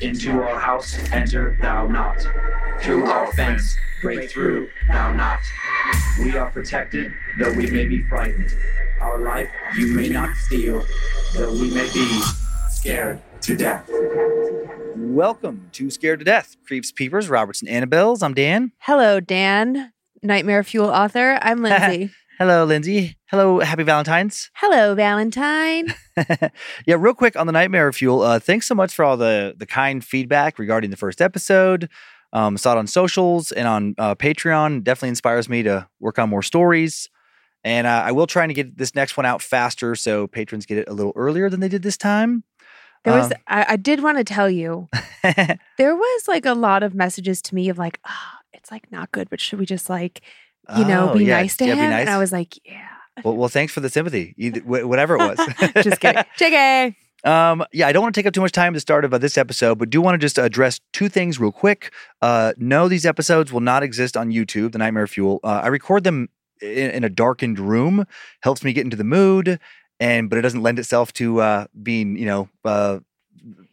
[0.00, 2.16] Into our house enter thou not.
[2.80, 5.40] Through our fence break through thou not.
[6.20, 8.54] We are protected, though we may be frightened.
[9.02, 10.82] Our life you may not steal,
[11.34, 12.20] though we may be
[12.70, 13.90] scared to death.
[14.96, 18.22] Welcome to Scared to Death, Creeps, Peepers, Robertson, Annabelles.
[18.22, 18.72] I'm Dan.
[18.78, 21.38] Hello, Dan, Nightmare Fuel author.
[21.42, 22.10] I'm Lynze.
[22.40, 23.16] Hello, Lynze.
[23.26, 24.50] Hello, happy Valentine's.
[24.56, 25.92] Hello, Valentine.
[26.86, 28.22] yeah, real quick on the Nightmare Fuel.
[28.22, 31.90] Uh, thanks so much for all the the kind feedback regarding the first episode.
[32.32, 34.82] Um, saw it on socials and on uh, Patreon.
[34.82, 37.10] Definitely inspires me to work on more stories.
[37.62, 40.78] And uh, I will try to get this next one out faster so patrons get
[40.78, 42.44] it a little earlier than they did this time.
[43.04, 44.88] There was, Um, I, I did want to tell you,
[45.22, 49.12] there was like a lot of messages to me of like, ah, it's like not
[49.12, 50.22] good, but should we just like,
[50.78, 51.90] you know, Oh, be yeah, nice to yeah, be him?
[51.90, 52.00] nice.
[52.00, 52.86] And I was like, yeah,
[53.24, 55.38] well, well, thanks for the sympathy, either, whatever it was.
[55.82, 56.22] just kidding.
[56.38, 56.94] JK.
[57.22, 59.12] Um, yeah, I don't want to take up too much time at the start of
[59.12, 61.92] uh, this episode, but do want to just address two things real quick.
[62.22, 65.38] Uh, no, these episodes will not exist on YouTube, The Nightmare Fuel.
[65.44, 66.30] Uh, I record them
[66.62, 68.06] in, in a darkened room,
[68.42, 69.58] helps me get into the mood,
[69.98, 73.00] and but it doesn't lend itself to uh, being, you know, uh,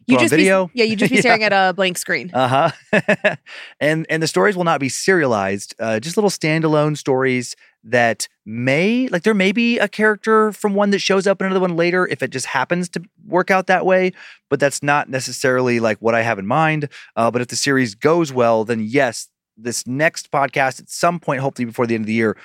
[0.08, 0.66] You just video.
[0.66, 1.20] Be, yeah, you just be Yeah.
[1.20, 2.30] staring at a blank screen.
[2.32, 3.36] Uh huh.
[3.80, 5.74] and and the stories will not be serialized.
[5.78, 7.54] Uh, just little standalone stories
[7.84, 11.60] that may like there may be a character from one that shows up in another
[11.60, 14.12] one later if it just happens to work out that way.
[14.50, 16.88] But that's not necessarily like what I have in mind.
[17.14, 21.40] Uh, but if the series goes well, then yes, this next podcast at some point,
[21.40, 22.36] hopefully before the end of the year,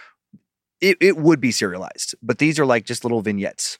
[0.81, 2.15] it, it would be serialized.
[2.21, 3.79] But these are like just little vignettes.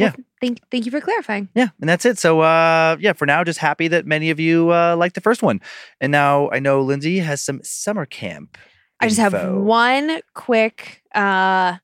[0.00, 0.14] Yeah.
[0.40, 1.48] Thank, thank you for clarifying.
[1.54, 2.18] Yeah, and that's it.
[2.18, 5.42] So, uh, yeah, for now, just happy that many of you uh, like the first
[5.42, 5.60] one.
[6.00, 8.56] And now I know Lynze has some summer camp.
[9.00, 11.76] I just have one quick uh,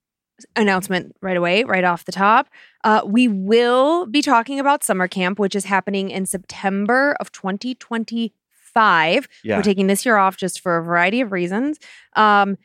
[0.54, 2.48] announcement right away, right off the top.
[2.84, 9.28] Uh, we will be talking about summer camp, which is happening in September of 2025.
[9.42, 9.56] Yeah.
[9.56, 11.78] We're taking this year off just for a variety of reasons.
[12.14, 12.58] Um,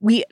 [0.00, 0.24] we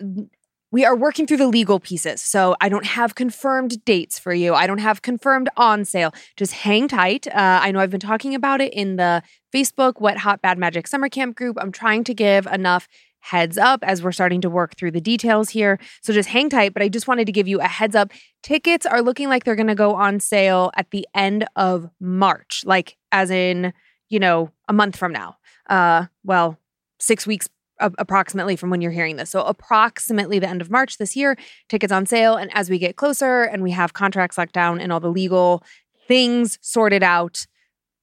[0.72, 4.54] we are working through the legal pieces, so I don't have confirmed dates for you.
[4.54, 6.12] I don't have confirmed on sale.
[6.36, 7.28] Just hang tight.
[7.28, 9.22] Uh, I know I've been talking about it in the
[9.54, 11.58] Facebook Wet Hot Bad Magic Summer Camp group.
[11.60, 12.88] I'm trying to give enough
[13.20, 15.78] heads up as we're starting to work through the details here.
[16.00, 16.72] So just hang tight.
[16.72, 18.10] But I just wanted to give you a heads up.
[18.42, 22.62] Tickets are looking like they're going to go on sale at the end of March,
[22.66, 23.72] like as in,
[24.08, 25.36] you know, a month from now.
[25.68, 26.58] Uh, well,
[26.98, 27.48] six weeks
[27.98, 29.30] approximately from when you're hearing this.
[29.30, 31.36] So approximately the end of March this year,
[31.68, 32.36] tickets on sale.
[32.36, 35.62] And as we get closer and we have contracts locked down and all the legal
[36.08, 37.46] things sorted out,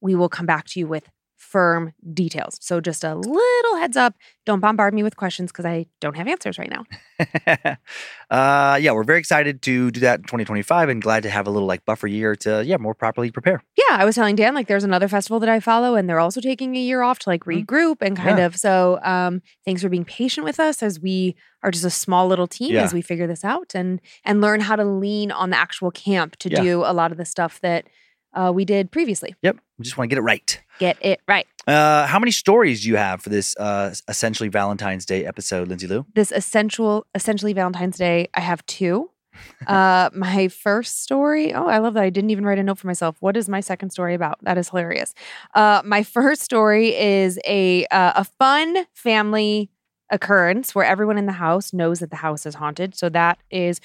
[0.02, 1.10] we will come back to you with
[1.50, 2.58] firm details.
[2.62, 4.14] So just a little heads up.
[4.46, 6.86] Don't bombard me with questions because I don't have answers right now.
[8.30, 11.50] uh, yeah, we're very excited to do that in 2025 and glad to have a
[11.50, 13.64] little like buffer year to, yeah, more properly prepare.
[13.78, 16.40] Yeah, I was telling Dan like there's another festival that I follow and they're also
[16.42, 18.46] taking a year off to like regroup and kind Yeah.
[18.46, 22.28] of so um thanks for being patient with us as we are just a small
[22.28, 22.84] little team Yeah.
[22.84, 26.36] as we figure this out and and learn how to lean on the actual camp
[26.38, 26.62] to Yeah.
[26.62, 27.86] do a lot of the stuff that
[28.34, 29.36] uh, we did previously.
[29.42, 29.58] Yep.
[29.80, 30.62] We just want to get it right.
[30.80, 31.46] Get it right.
[31.68, 35.88] Uh, how many stories do you have for this uh, essentially Valentine's Day episode, Lynze
[35.88, 36.06] Lou?
[36.16, 39.12] This essential essentially Valentine's Day, I have two.
[39.68, 42.88] uh my first story oh i love that i didn't even write a note for
[42.88, 45.14] myself what is my second story about that is hilarious
[45.54, 49.70] uh my first story is a uh, a fun family
[50.12, 52.96] occurrence where everyone in the house knows that the house is haunted.
[52.96, 53.80] So that is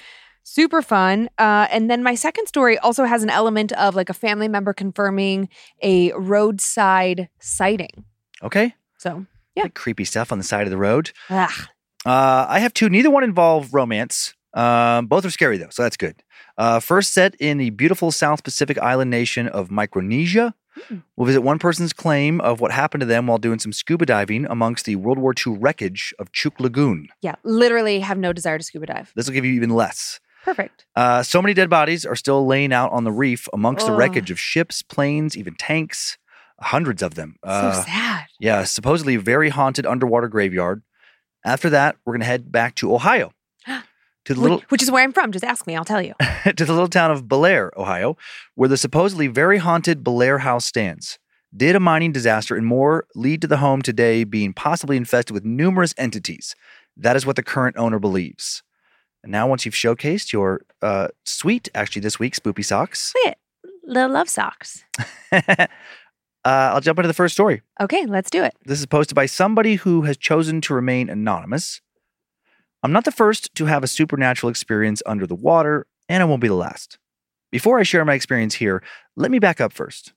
[0.47, 1.27] super fun.
[1.37, 4.73] Uh, and then my second story also has an element of like a family member
[4.73, 5.49] confirming
[5.81, 8.05] a roadside sighting.
[8.43, 8.73] Okay.
[8.97, 9.25] So,
[9.55, 9.63] Yeah.
[9.63, 11.11] Like creepy stuff on the side of the road.
[11.29, 11.67] ah,
[12.05, 12.87] Uh, I have two.
[12.89, 14.33] Neither one involve romance.
[14.53, 16.21] Um, both are scary though, so that's good.
[16.57, 20.53] Uh, first, set in the beautiful South Pacific island nation of Micronesia.
[21.15, 24.45] We'll visit one person's claim of what happened to them while doing some scuba diving
[24.45, 27.07] amongst the World War II wreckage of Chuuk Lagoon.
[27.21, 29.11] yeah, literally have no desire to scuba dive.
[29.15, 30.19] This will give you even less.
[30.45, 30.85] Perfect.
[30.95, 34.29] Uh, so many dead bodies are still laying out on the reef amongst the wreckage
[34.29, 36.17] of ships, planes, even tanks.
[36.61, 37.35] Hundreds of them.
[37.43, 38.25] so Uh, sad.
[38.39, 40.83] yeah, supposedly very haunted underwater graveyard.
[41.43, 43.31] After that, we're gonna head back to Ohio,
[44.25, 45.31] to the little Which is where I'm from.
[45.31, 46.13] Just ask me, I'll tell you.
[46.45, 48.15] to the little town of Bellaire, Ohio,
[48.53, 51.19] where the supposedly very haunted Bellaire House stands.
[51.55, 55.43] Did a mining disaster and more lead to the home today being possibly infested with
[55.43, 56.55] numerous entities?
[56.95, 58.61] That is what the current owner believes.
[59.25, 63.39] And now, once you've showcased your uh, sweet, actually this week, spoopy socks, at
[63.83, 64.85] little love socks.
[65.31, 65.65] uh,
[66.43, 67.63] I'll jump into the first story.
[67.81, 68.53] Okay, let's do it.
[68.65, 71.81] This is posted by somebody who has chosen to remain anonymous.
[72.83, 76.41] I'm not the first to have a supernatural experience under the water, and I won't
[76.41, 76.99] be the last.
[77.51, 78.83] Before I share my experience here,
[79.15, 80.13] let me back up first.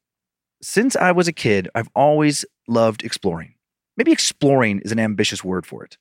[0.60, 3.54] Since I was a kid, I've always loved exploring.
[3.96, 5.96] Maybe exploring is an ambitious word for it.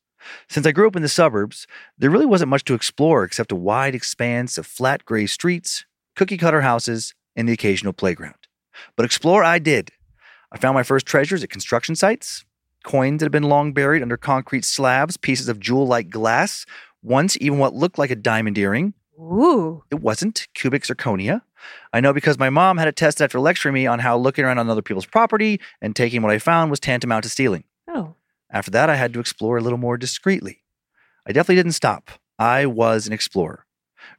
[0.50, 1.68] Since I grew up in the suburbs,
[1.98, 5.86] there really wasn't much to explore except a wide expanse of flat gray streets,
[6.16, 8.36] cookie cutter houses, and the occasional playground.
[8.96, 9.92] But explore I did.
[10.52, 12.46] I found my first treasures at construction sites,
[12.84, 16.66] coins that had been long buried under concrete slabs, pieces of jewel like glass,
[17.04, 18.94] once even what looked like a diamond earring.
[19.20, 19.84] Ooh.
[19.92, 21.42] It wasn't cubic zirconia.
[21.92, 24.60] I know because my mom had a test after lecturing me on how looking around
[24.60, 27.64] on other people's property and taking what I found was tantamount to stealing.
[27.88, 28.16] Oh.
[28.50, 30.64] After that, I had to explore a little more discreetly.
[31.28, 32.12] I definitely didn't stop.
[32.40, 33.66] I was an explorer.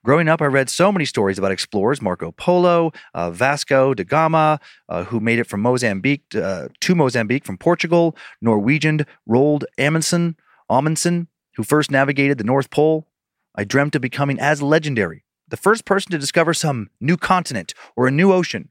[0.05, 4.61] Growing up, I read so many stories about explorers Marco Polo, uh, Vasco da Gama,
[4.89, 10.37] uh, who made it from Mozambique uh, to Mozambique from Portugal, Norwegian Roald Amundsen,
[10.69, 13.07] Amundsen, who first navigated the North Pole.
[13.55, 18.07] I dreamt of becoming as legendary, the first person to discover some new continent or
[18.07, 18.69] a new ocean.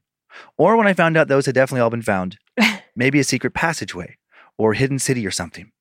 [0.56, 2.38] Or when I found out those had definitely all been found,
[2.96, 4.18] maybe a secret passageway
[4.58, 5.72] or hidden city or something.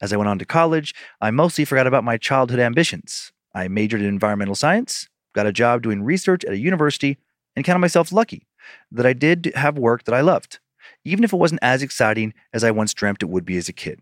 [0.00, 3.32] As I went on to college, I mostly forgot about my childhood ambitions.
[3.54, 7.16] I majored in environmental science, got a job doing research at a university,
[7.54, 8.46] and counted myself lucky
[8.90, 10.58] that I did have work that I loved,
[11.04, 13.72] even if it wasn't as exciting as I once dreamt it would be as a
[13.72, 14.00] kid.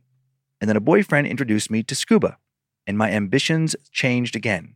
[0.61, 2.39] And then a boyfriend introduced me to scuba,
[2.87, 4.75] and my ambitions changed again.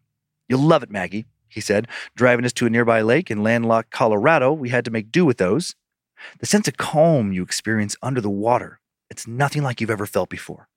[0.49, 4.53] You'll love it, Maggie, he said, driving us to a nearby lake in landlocked Colorado.
[4.53, 5.75] We had to make do with those.
[6.41, 8.81] The sense of calm you experience under the water,
[9.11, 10.69] it's nothing like you've ever felt before.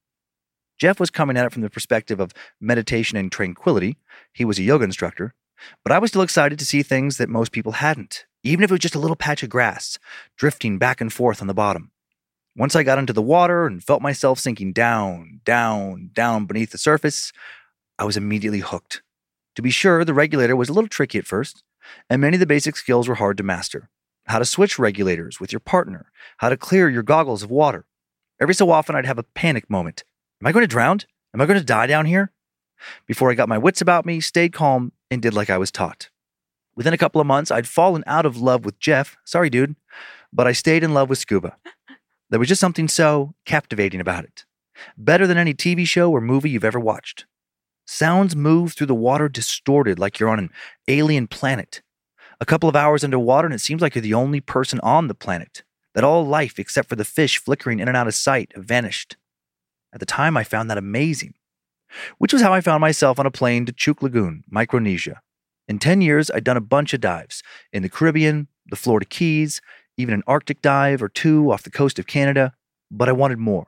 [0.79, 3.97] Jeff was coming at it from the perspective of meditation and tranquility.
[4.33, 5.35] He was a yoga instructor,
[5.83, 8.73] but I was still excited to see things that most people hadn't, even if it
[8.73, 9.99] was just a little patch of grass
[10.37, 11.91] drifting back and forth on the bottom.
[12.55, 16.77] Once I got into the water and felt myself sinking down, down, down beneath the
[16.77, 17.31] surface,
[17.97, 19.03] I was immediately hooked.
[19.55, 21.63] To be sure, the regulator was a little tricky at first,
[22.09, 23.89] and many of the basic skills were hard to master.
[24.25, 27.85] How to switch regulators with your partner, how to clear your goggles of water.
[28.41, 30.03] Every so often, I'd have a panic moment.
[30.41, 31.01] Am I going to drown?
[31.31, 32.31] Am I going to die down here?
[33.05, 36.09] Before I got my wits about me, stayed calm, and did like I was taught.
[36.75, 39.15] Within a couple of months, I'd fallen out of love with Jeff.
[39.23, 39.75] Sorry, dude.
[40.33, 41.55] But I stayed in love with scuba.
[42.31, 44.45] There was just something so captivating about it.
[44.97, 47.25] Better than any TV show or movie you've ever watched.
[47.85, 50.49] Sounds move through the water distorted like you're on an
[50.87, 51.83] alien planet.
[52.39, 55.13] A couple of hours underwater, and it seems like you're the only person on the
[55.13, 55.61] planet.
[55.93, 59.17] That all life, except for the fish flickering in and out of sight, vanished.
[59.93, 61.33] At the time, I found that amazing,
[62.17, 65.21] which was how I found myself on a plane to Chuuk Lagoon, Micronesia.
[65.67, 67.43] In 10 years, I'd done a bunch of dives
[67.73, 69.61] in the Caribbean, the Florida Keys,
[69.97, 72.53] even an Arctic dive or two off the coast of Canada,
[72.89, 73.67] but I wanted more.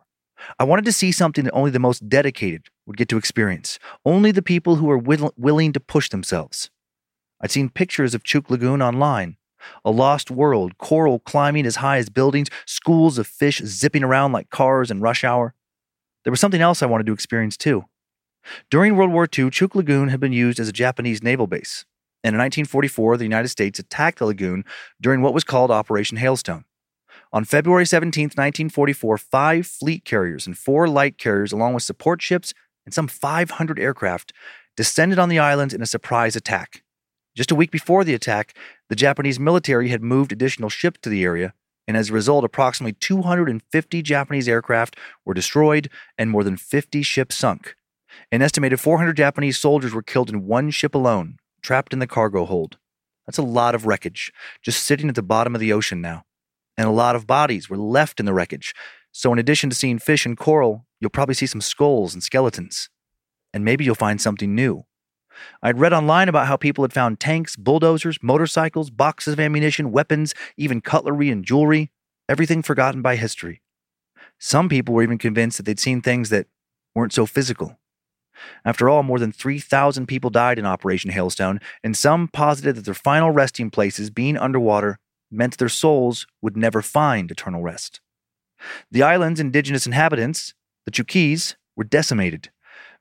[0.59, 4.31] I wanted to see something that only the most dedicated would get to experience, only
[4.31, 6.69] the people who were will- willing to push themselves.
[7.41, 9.37] I'd seen pictures of Chuuk Lagoon online.
[9.85, 14.49] A lost world, coral climbing as high as buildings, schools of fish zipping around like
[14.49, 15.53] cars in rush hour.
[16.23, 17.85] There was something else I wanted to experience too.
[18.69, 21.85] During World War II, Chuuk Lagoon had been used as a Japanese naval base.
[22.23, 24.63] And in 1944, the United States attacked the lagoon
[25.01, 26.63] during what was called Operation Hailstone.
[27.33, 32.53] On February 17, 1944, five fleet carriers and four light carriers, along with support ships
[32.85, 34.33] and some 500 aircraft,
[34.77, 36.83] descended on the islands in a surprise attack.
[37.35, 38.55] Just a week before the attack,
[38.89, 41.53] the Japanese military had moved additional ships to the area,
[41.87, 47.35] and as a result, approximately 250 Japanese aircraft were destroyed and more than 50 ships
[47.35, 47.75] sunk.
[48.31, 52.45] An estimated 400 Japanese soldiers were killed in one ship alone, trapped in the cargo
[52.45, 52.77] hold.
[53.25, 56.25] That's a lot of wreckage, just sitting at the bottom of the ocean now.
[56.77, 58.73] And a lot of bodies were left in the wreckage.
[59.11, 62.89] So, in addition to seeing fish and coral, you'll probably see some skulls and skeletons.
[63.53, 64.85] And maybe you'll find something new.
[65.61, 70.33] I'd read online about how people had found tanks, bulldozers, motorcycles, boxes of ammunition, weapons,
[70.57, 71.91] even cutlery and jewelry,
[72.29, 73.61] everything forgotten by history.
[74.39, 76.47] Some people were even convinced that they'd seen things that
[76.95, 77.79] weren't so physical.
[78.65, 82.93] After all, more than 3,000 people died in Operation Hailstone, and some posited that their
[82.93, 84.99] final resting places being underwater
[85.31, 88.01] meant their souls would never find eternal rest.
[88.91, 90.53] The island's indigenous inhabitants,
[90.85, 92.51] the Chukis, were decimated.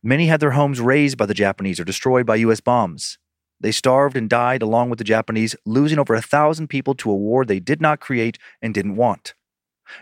[0.02, 2.60] Many had their homes razed by the Japanese or destroyed by U.S.
[2.60, 3.18] bombs.
[3.60, 7.16] They starved and died along with the Japanese, losing over a thousand people to a
[7.16, 9.34] war they did not create and didn't want.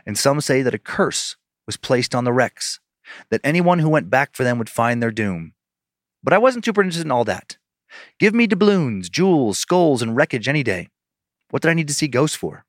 [0.07, 2.81] And some say that a curse was placed on the wrecks,
[3.31, 5.53] that anyone who went back for them would find their doom.
[6.23, 7.59] But I wasn't super interested in all that.
[8.19, 10.89] Give me doubloons, jewels, skulls, and wreckage any day.
[11.51, 12.65] What did I need to see ghosts for?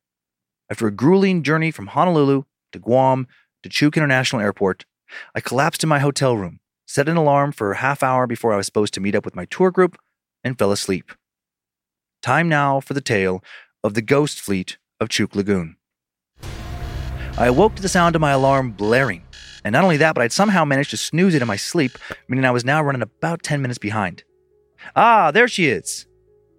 [0.69, 3.27] After a grueling journey from Honolulu to Guam
[3.63, 4.85] to Chuuk International Airport,
[5.35, 6.60] I collapsed in my hotel room,
[6.91, 9.35] set an alarm for a half hour before I was supposed to meet up with
[9.35, 9.97] my tour group,
[10.43, 11.13] and fell asleep.
[12.21, 13.41] Time now for the tale
[13.81, 15.77] of the ghost fleet of Chuuk Lagoon.
[17.37, 19.23] I awoke to the sound of my alarm blaring,
[19.63, 22.43] and not only that, but I'd somehow managed to snooze it in my sleep, meaning
[22.43, 24.25] I was now running about 10 minutes behind.
[24.93, 26.05] Ah, there she is!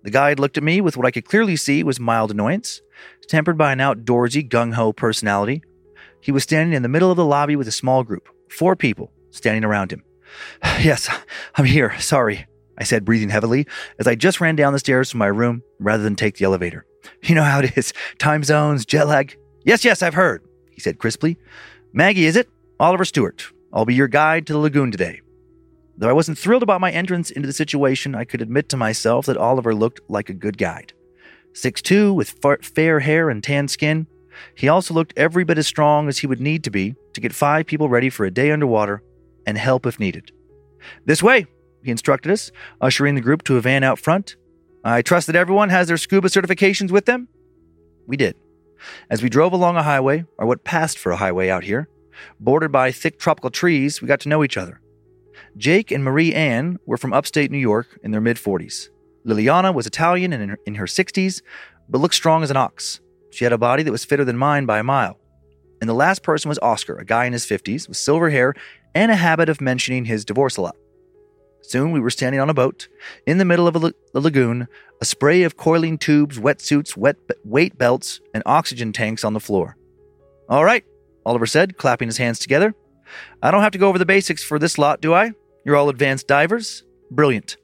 [0.03, 2.81] The guide looked at me with what I could clearly see was mild annoyance,
[3.29, 5.63] tempered by an outdoorsy, gung ho personality.
[6.23, 9.13] He was standing in the middle of the lobby with a small group, four people,
[9.31, 10.03] standing around him.
[10.81, 11.09] Yes,
[11.57, 12.47] I'm here, sorry,
[12.79, 13.67] I said, breathing heavily,
[13.99, 16.87] as I just ran down the stairs to my room rather than take the elevator.
[17.23, 19.37] You know how it is time zones, jet lag.
[19.65, 21.37] Yes, yes, I've heard, he said crisply.
[21.93, 22.49] Maggie, is it?
[22.81, 23.53] Oliver Stewart.
[23.73, 25.21] I'll be your guide to the lagoon today.
[25.97, 29.27] Though I wasn't thrilled about my entrance into the situation, I could admit to myself
[29.27, 30.93] that Oliver looked like a good guide.
[31.55, 34.07] six-two with fair hair and tan skin,
[34.55, 37.35] he also looked every bit as strong as he would need to be to get
[37.35, 39.03] five people ready for a day underwater
[39.47, 40.33] and help if needed.
[41.05, 41.47] This way,
[41.83, 44.37] he instructed us, ushering the group to a van out front.
[44.85, 47.29] I trust that everyone has their scuba certifications with them?
[48.07, 48.37] We did.
[49.11, 51.89] As we drove along a highway, or what passed for a highway out here,
[52.41, 54.81] bordered by thick tropical trees, we got to know each other.
[55.57, 58.89] Jake and Marie Ann were from upstate New York in their mid 40s.
[59.27, 61.43] Liliana was Italian and in her, in her 60s,
[61.89, 63.01] but looked strong as an ox.
[63.31, 65.19] She had a body that was fitter than mine by a mile.
[65.81, 68.55] And the last person was Oscar, a guy in his 50s with silver hair
[68.95, 70.77] and a habit of mentioning his divorce a lot.
[71.63, 72.89] Soon we were standing on a boat
[73.27, 74.67] in the middle of a, la- a lagoon,
[75.01, 79.77] a spray of coiling tubes, wetsuits, wet weight belts, and oxygen tanks on the floor.
[80.49, 80.85] All right,
[81.25, 82.75] Oliver said, clapping his hands together.
[83.43, 85.33] I don't have to go over the basics for this lot, do I?
[85.65, 86.83] You're all advanced divers?
[87.11, 87.57] Brilliant.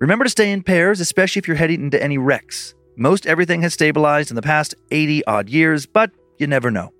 [0.00, 2.74] Remember to stay in pairs, especially if you're heading into any wrecks.
[2.96, 6.92] Most everything has stabilized in the past 80 odd years, but you never know.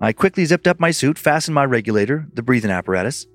[0.00, 3.26] I quickly zipped up my suit, fastened my regulator, the breathing apparatus,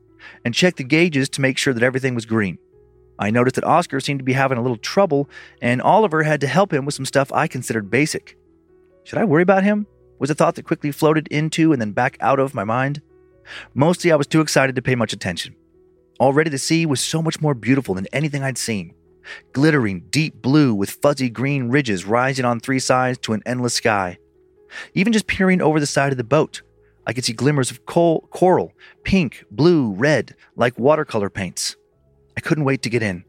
[0.43, 2.57] and checked the gauges to make sure that everything was green.
[3.17, 5.29] I noticed that Oscar seemed to be having a little trouble,
[5.61, 8.37] and Oliver had to help him with some stuff I considered basic.
[9.03, 9.87] Should I worry about him?
[10.19, 13.01] Was a thought that quickly floated into and then back out of my mind.
[13.73, 15.55] Mostly, I was too excited to pay much attention.
[16.19, 18.93] Already, the sea was so much more beautiful than anything I'd seen.
[19.53, 24.17] Glittering deep blue with fuzzy green ridges rising on three sides to an endless sky.
[24.93, 26.61] Even just peering over the side of the boat,
[27.05, 28.73] I could see glimmers of coal, coral,
[29.03, 31.75] pink, blue, red, like watercolor paints.
[32.37, 33.23] I couldn't wait to get in.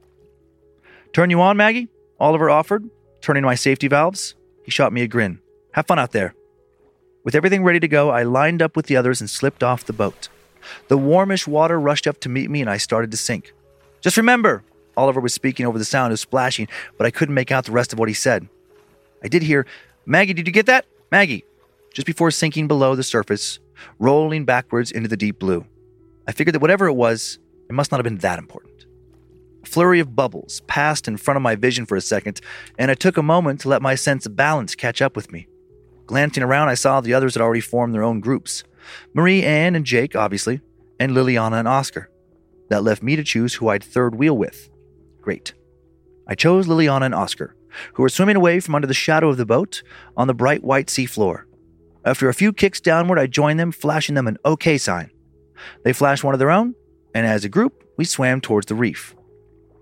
[1.12, 1.88] Turn you on, Maggie?
[2.18, 2.88] Oliver offered,
[3.20, 4.35] turning my safety valves.
[4.64, 5.40] He shot me a grin.
[5.73, 6.35] Have fun out there.
[7.25, 9.92] With everything ready to go, I lined up with the others and slipped off the
[9.92, 10.28] boat.
[10.88, 13.52] The warmish water rushed up to meet me and I started to sink.
[14.00, 14.62] Just remember,
[14.97, 17.92] Oliver was speaking over the sound of splashing, but I couldn't make out the rest
[17.92, 18.49] of what he said.
[19.23, 19.66] I did hear,
[20.06, 20.87] Maggie, did you get that?
[21.11, 21.45] Maggie,
[21.93, 23.59] just before sinking below the surface,
[23.99, 25.67] rolling backwards into the deep blue.
[26.29, 28.87] I figured that whatever it was, it must not have been that important.
[29.64, 32.40] A flurry of bubbles passed in front of my vision for a second,
[32.79, 35.49] and I took a moment to let my sense of balance catch up with me.
[36.07, 38.62] Glancing around, I saw the others had already formed their own groups
[39.12, 40.61] Marie Anne and Jake, obviously,
[40.99, 42.09] and Liliana and Oscar.
[42.69, 44.71] That left me to choose who I'd third wheel with.
[45.21, 45.55] Great.
[46.29, 47.57] I chose Liliana and Oscar,
[47.95, 49.83] who were swimming away from under the shadow of the boat
[50.17, 51.45] on the bright white seafloor.
[52.05, 55.11] After a few kicks downward, I joined them, flashing them an OK sign.
[55.85, 56.75] They flashed one of their own,
[57.15, 59.15] and as a group, we swam towards the reef.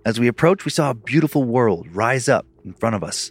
[0.05, 3.31] As we approached, we saw a beautiful world rise up in front of us.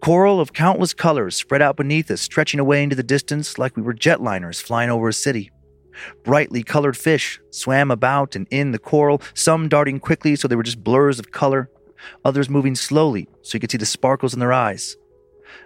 [0.00, 3.82] Coral of countless colors spread out beneath us, stretching away into the distance like we
[3.82, 5.50] were jetliners flying over a city.
[6.24, 10.62] Brightly colored fish swam about and in the coral, some darting quickly so they were
[10.62, 11.70] just blurs of color,
[12.24, 14.96] others moving slowly so you could see the sparkles in their eyes.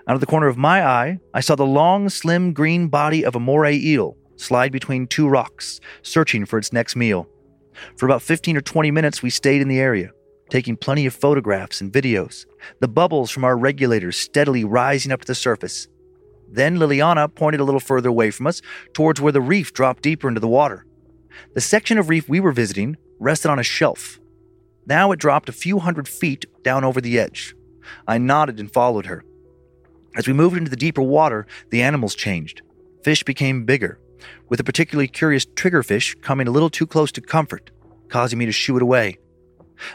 [0.07, 3.35] Out of the corner of my eye, I saw the long, slim green body of
[3.35, 7.29] a moray eel slide between two rocks, searching for its next meal.
[7.97, 10.11] For about 15 or 20 minutes, we stayed in the area,
[10.51, 12.45] taking plenty of photographs and videos,
[12.81, 15.89] the bubbles from our regulators steadily rising up to the surface.
[16.51, 18.61] Then Liliana pointed a little further away from us,
[18.93, 20.85] towards where the reef dropped deeper into the water.
[21.55, 24.19] The section of reef we were visiting rested on a shelf.
[24.87, 27.55] Now it dropped a few hundred feet down over the edge.
[28.07, 29.25] I nodded and followed her.
[30.17, 32.63] As we moved into the deeper water, the animals changed.
[33.03, 33.99] Fish became bigger,
[34.49, 37.71] with a particularly curious triggerfish coming a little too close to comfort,
[38.09, 39.19] causing me to shoo it away.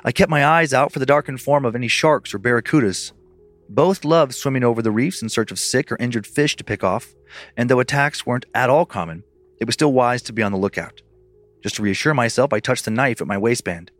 [0.04, 3.14] I kept my eyes out for the darkened form of any sharks or barracudas.
[3.70, 6.84] Both loved swimming over the reefs in search of sick or injured fish to pick
[6.84, 7.14] off,
[7.56, 9.24] and though attacks weren't at all common,
[9.60, 11.02] it was still wise to be on the lookout.
[11.62, 13.92] Just to reassure myself, I touched the knife at my waistband.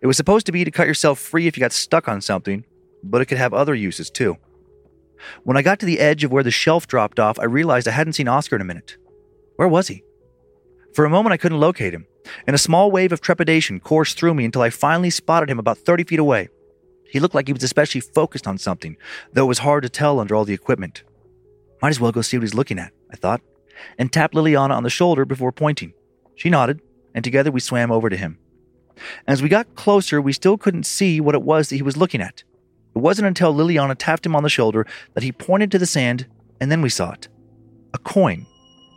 [0.00, 2.64] It was supposed to be to cut yourself free if you got stuck on something,
[3.02, 4.36] but it could have other uses too.
[5.44, 7.92] When I got to the edge of where the shelf dropped off, I realized I
[7.92, 8.96] hadn't seen Oscar in a minute.
[9.56, 10.02] Where was he?
[10.94, 12.06] For a moment, I couldn't locate him,
[12.46, 15.78] and a small wave of trepidation coursed through me until I finally spotted him about
[15.78, 16.48] 30 feet away.
[17.04, 18.96] He looked like he was especially focused on something,
[19.32, 21.02] though it was hard to tell under all the equipment.
[21.82, 23.40] Might as well go see what he's looking at, I thought,
[23.98, 25.92] and tapped Liliana on the shoulder before pointing.
[26.34, 26.80] She nodded,
[27.14, 28.38] and together we swam over to him.
[29.26, 32.20] As we got closer, we still couldn't see what it was that he was looking
[32.20, 32.42] at.
[32.94, 36.26] It wasn't until Liliana tapped him on the shoulder that he pointed to the sand,
[36.60, 37.28] and then we saw it.
[37.94, 38.46] A coin.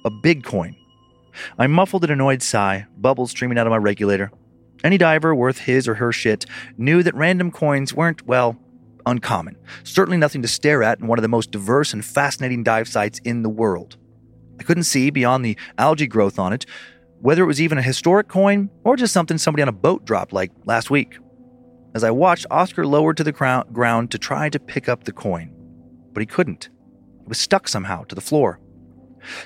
[0.05, 0.75] A big coin.
[1.57, 4.31] I muffled an annoyed sigh, bubbles streaming out of my regulator.
[4.83, 6.45] Any diver worth his or her shit
[6.77, 8.57] knew that random coins weren't, well,
[9.05, 9.57] uncommon.
[9.83, 13.19] Certainly nothing to stare at in one of the most diverse and fascinating dive sites
[13.23, 13.97] in the world.
[14.59, 16.65] I couldn't see beyond the algae growth on it
[17.23, 20.33] whether it was even a historic coin or just something somebody on a boat dropped
[20.33, 21.17] like last week.
[21.95, 25.49] As I watched, Oscar lowered to the ground to try to pick up the coin,
[26.11, 26.67] but he couldn't.
[27.21, 28.59] It was stuck somehow to the floor.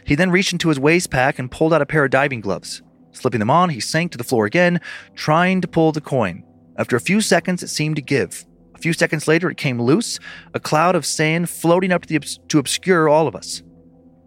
[0.04, 2.82] He then reached into his waist pack and pulled out a pair of diving gloves.
[3.12, 4.82] Slipping them on, he sank to the floor again,
[5.14, 6.44] trying to pull the coin.
[6.80, 8.44] After a few seconds, it seemed to give.
[8.74, 10.20] A few seconds later, it came loose,
[10.56, 13.62] a cloud of sand floating up to, obs- to obscure all of us.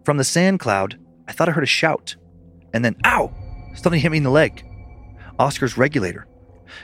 [0.05, 2.15] From the sand cloud, I thought I heard a shout.
[2.73, 3.33] And then, ow!
[3.73, 4.65] Something hit me in the leg.
[5.39, 6.27] Oscar's regulator.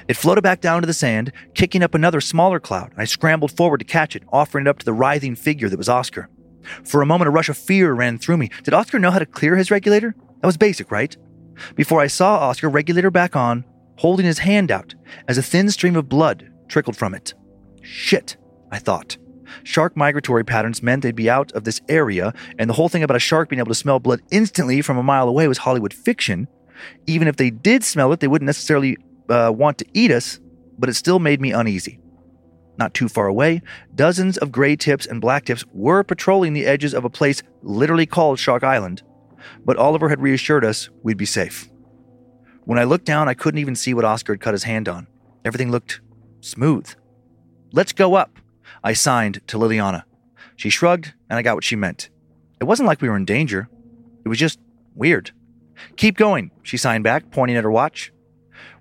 [0.08, 2.94] It floated back down to the sand, kicking up another smaller cloud.
[2.98, 5.90] I scrambled forward to catch it, offering it up to the writhing figure that was
[5.90, 6.30] Oscar.
[6.84, 8.50] For a moment, a rush of fear ran through me.
[8.64, 10.16] Did Oscar know how to clear his regulator?
[10.42, 11.16] That was basic, right?
[11.76, 13.64] Before I saw Oscar, regulator back on,
[13.98, 14.94] holding his hand out
[15.28, 17.34] as a thin stream of blood trickled from it.
[17.82, 18.38] Shit,
[18.72, 19.18] I thought.
[19.64, 23.16] Shark migratory patterns meant they'd be out of this area, and the whole thing about
[23.16, 26.48] a shark being able to smell blood instantly from a mile away was Hollywood fiction.
[27.06, 28.98] Even if they did smell it, they wouldn't necessarily
[29.30, 30.40] uh, want to eat us,
[30.78, 32.00] but it still made me uneasy.
[32.78, 33.62] Not too far away,
[33.96, 38.06] dozens of gray tips and black tips were patrolling the edges of a place literally
[38.06, 39.02] called Shark Island,
[39.66, 41.68] but Oliver had reassured us we'd be safe.
[42.66, 45.08] When I looked down, I couldn't even see what Oscar had cut his hand on.
[45.44, 46.02] Everything looked
[46.42, 46.94] smooth.
[47.72, 48.38] Let's go up,
[48.84, 50.04] I signed to Liliana.
[50.56, 52.10] She shrugged, and I got what she meant.
[52.60, 53.70] It wasn't like we were in danger,
[54.24, 54.60] it was just
[54.94, 55.32] weird.
[55.96, 58.12] Keep going, she signed back, pointing at her watch.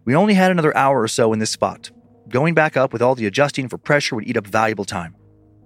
[0.04, 1.90] We only had another hour or so in this spot.
[2.28, 5.14] Going back up with all the adjusting for pressure would eat up valuable time.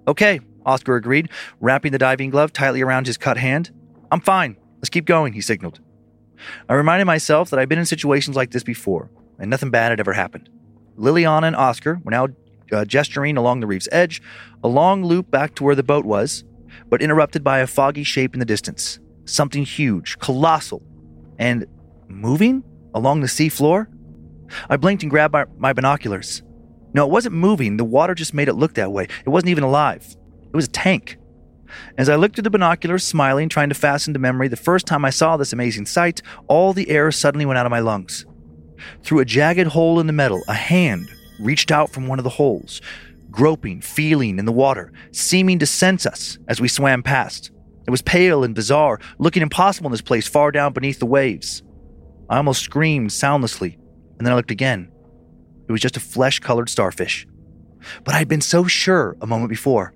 [0.07, 3.71] Okay, Oscar agreed, wrapping the diving glove tightly around his cut hand.
[4.11, 4.57] I'm fine.
[4.77, 5.79] Let's keep going, he signaled.
[6.67, 9.99] I reminded myself that I'd been in situations like this before, and nothing bad had
[9.99, 10.49] ever happened.
[10.97, 12.27] Liliana and Oscar were now
[12.71, 14.21] uh, gesturing along the reef's edge,
[14.63, 16.43] a long loop back to where the boat was,
[16.89, 18.99] but interrupted by a foggy shape in the distance.
[19.25, 20.81] Something huge, colossal,
[21.41, 21.65] and
[22.07, 23.89] moving along the sea floor?
[24.69, 26.43] I blinked and grabbed my, my binoculars.
[26.93, 27.77] No, it wasn't moving.
[27.77, 29.07] The water just made it look that way.
[29.25, 30.15] It wasn't even alive.
[30.43, 31.17] It was a tank.
[31.97, 35.03] As I looked through the binoculars, smiling, trying to fasten to memory the first time
[35.03, 38.25] I saw this amazing sight, all the air suddenly went out of my lungs.
[39.03, 42.29] Through a jagged hole in the metal, a hand reached out from one of the
[42.29, 42.81] holes,
[43.31, 47.51] groping, feeling in the water, seeming to sense us as we swam past.
[47.87, 51.63] It was pale and bizarre, looking impossible in this place far down beneath the waves.
[52.29, 53.77] I almost screamed soundlessly,
[54.17, 54.91] and then I looked again.
[55.67, 57.27] It was just a flesh colored starfish.
[58.03, 59.93] But I had been so sure a moment before.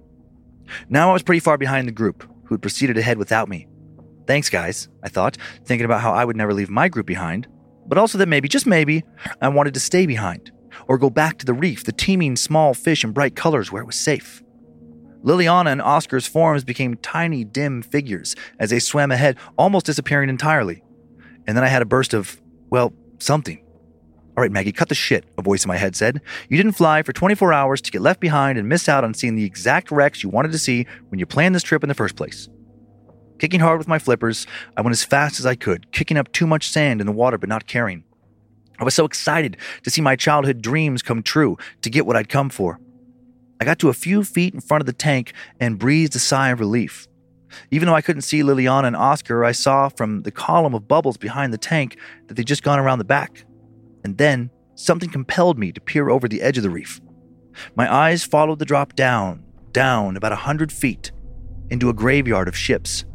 [0.90, 3.68] Now I was pretty far behind the group, who had proceeded ahead without me.
[4.26, 7.48] Thanks, guys, I thought, thinking about how I would never leave my group behind,
[7.86, 9.04] but also that maybe, just maybe,
[9.40, 10.52] I wanted to stay behind,
[10.88, 13.86] or go back to the reef, the teeming small fish and bright colors where it
[13.86, 14.42] was safe.
[15.26, 20.84] Liliana and Oscar's forms became tiny, dim figures as they swam ahead, almost disappearing entirely.
[21.48, 23.60] And then I had a burst of, well, something.
[24.38, 26.22] All right, Maggie, cut the shit, a voice in my head said.
[26.50, 29.36] You didn't fly for 24 hours to get left behind and miss out on seeing
[29.36, 32.16] the exact wrecks you wanted to see when you planned this trip in the first
[32.16, 32.48] place.
[33.40, 34.46] Kicking hard with my flippers,
[34.78, 37.38] I went as fast as I could, kicking up too much sand in the water
[37.38, 38.04] but not caring.
[38.78, 42.30] I was so excited to see my childhood dreams come true, to get what I'd
[42.30, 42.80] come for.
[43.60, 46.50] I got to a few feet in front of the tank and breathed a sigh
[46.50, 47.08] of relief.
[47.72, 51.18] Even though I couldn't see Liliana and Oscar, I saw from the column of bubbles
[51.18, 53.46] behind the tank that they'd just gone around the back.
[54.04, 57.00] And then something compelled me to peer over the edge of the reef.
[57.76, 61.12] My eyes followed the drop down, down about a hundred feet,
[61.70, 63.06] into a graveyard of ships.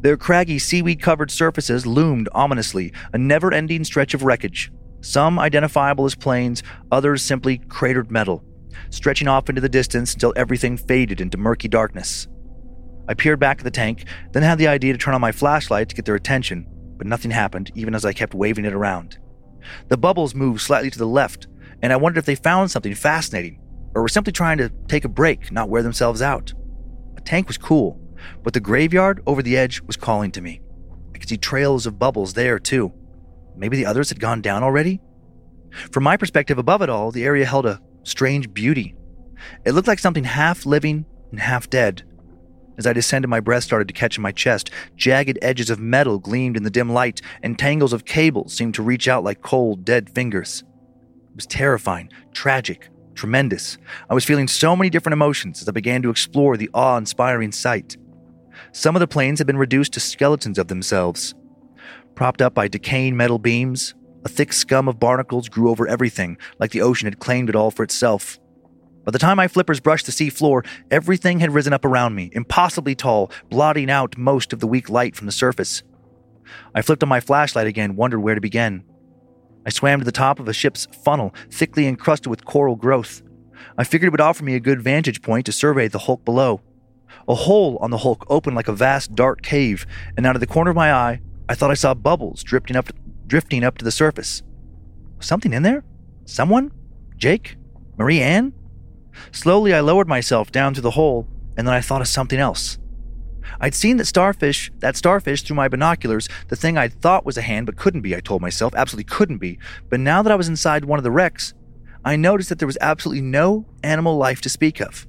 [0.00, 6.04] Their craggy, seaweed covered surfaces loomed ominously, a never ending stretch of wreckage, some identifiable
[6.04, 8.44] as planes, others simply cratered metal,
[8.90, 12.28] stretching off into the distance until everything faded into murky darkness.
[13.08, 15.88] I peered back at the tank, then had the idea to turn on my flashlight
[15.88, 19.18] to get their attention, but nothing happened, even as I kept waving it around.
[19.88, 21.48] The bubbles moved slightly to the left,
[21.82, 23.60] and I wondered if they found something fascinating,
[23.94, 26.52] or were simply trying to take a break, not wear themselves out.
[27.14, 28.00] The tank was cool,
[28.42, 30.60] but the graveyard over the edge was calling to me.
[31.14, 32.92] I could see trails of bubbles there, too.
[33.56, 35.00] Maybe the others had gone down already?
[35.90, 38.94] From my perspective above it all, the area held a strange beauty.
[39.64, 42.02] It looked like something half living and half dead.
[42.78, 44.70] As I descended, my breath started to catch in my chest.
[44.96, 48.82] Jagged edges of metal gleamed in the dim light, and tangles of cables seemed to
[48.82, 50.64] reach out like cold, dead fingers.
[51.30, 53.78] It was terrifying, tragic, tremendous.
[54.08, 57.52] I was feeling so many different emotions as I began to explore the awe inspiring
[57.52, 57.96] sight.
[58.72, 61.34] Some of the planes had been reduced to skeletons of themselves.
[62.14, 66.70] Propped up by decaying metal beams, a thick scum of barnacles grew over everything, like
[66.70, 68.38] the ocean had claimed it all for itself.
[69.04, 72.30] By the time my flippers brushed the sea floor, everything had risen up around me,
[72.32, 75.82] impossibly tall, blotting out most of the weak light from the surface.
[76.74, 78.84] I flipped on my flashlight again, wondered where to begin.
[79.66, 83.22] I swam to the top of a ship's funnel, thickly encrusted with coral growth.
[83.76, 86.60] I figured it would offer me a good vantage point to survey the hulk below.
[87.28, 90.46] A hole on the hulk opened like a vast dark cave, and out of the
[90.46, 92.90] corner of my eye, I thought I saw bubbles drifting up,
[93.26, 94.42] drifting up to the surface.
[95.20, 95.84] Something in there?
[96.24, 96.72] Someone?
[97.16, 97.56] Jake?
[97.96, 98.52] Marie Anne?
[99.30, 102.78] Slowly, I lowered myself down to the hole, and then I thought of something else.
[103.60, 107.42] I'd seen that starfish, that starfish through my binoculars, the thing I'd thought was a
[107.42, 109.58] hand but couldn't be, I told myself, absolutely couldn't be.
[109.88, 111.54] But now that I was inside one of the wrecks,
[112.04, 115.06] I noticed that there was absolutely no animal life to speak of.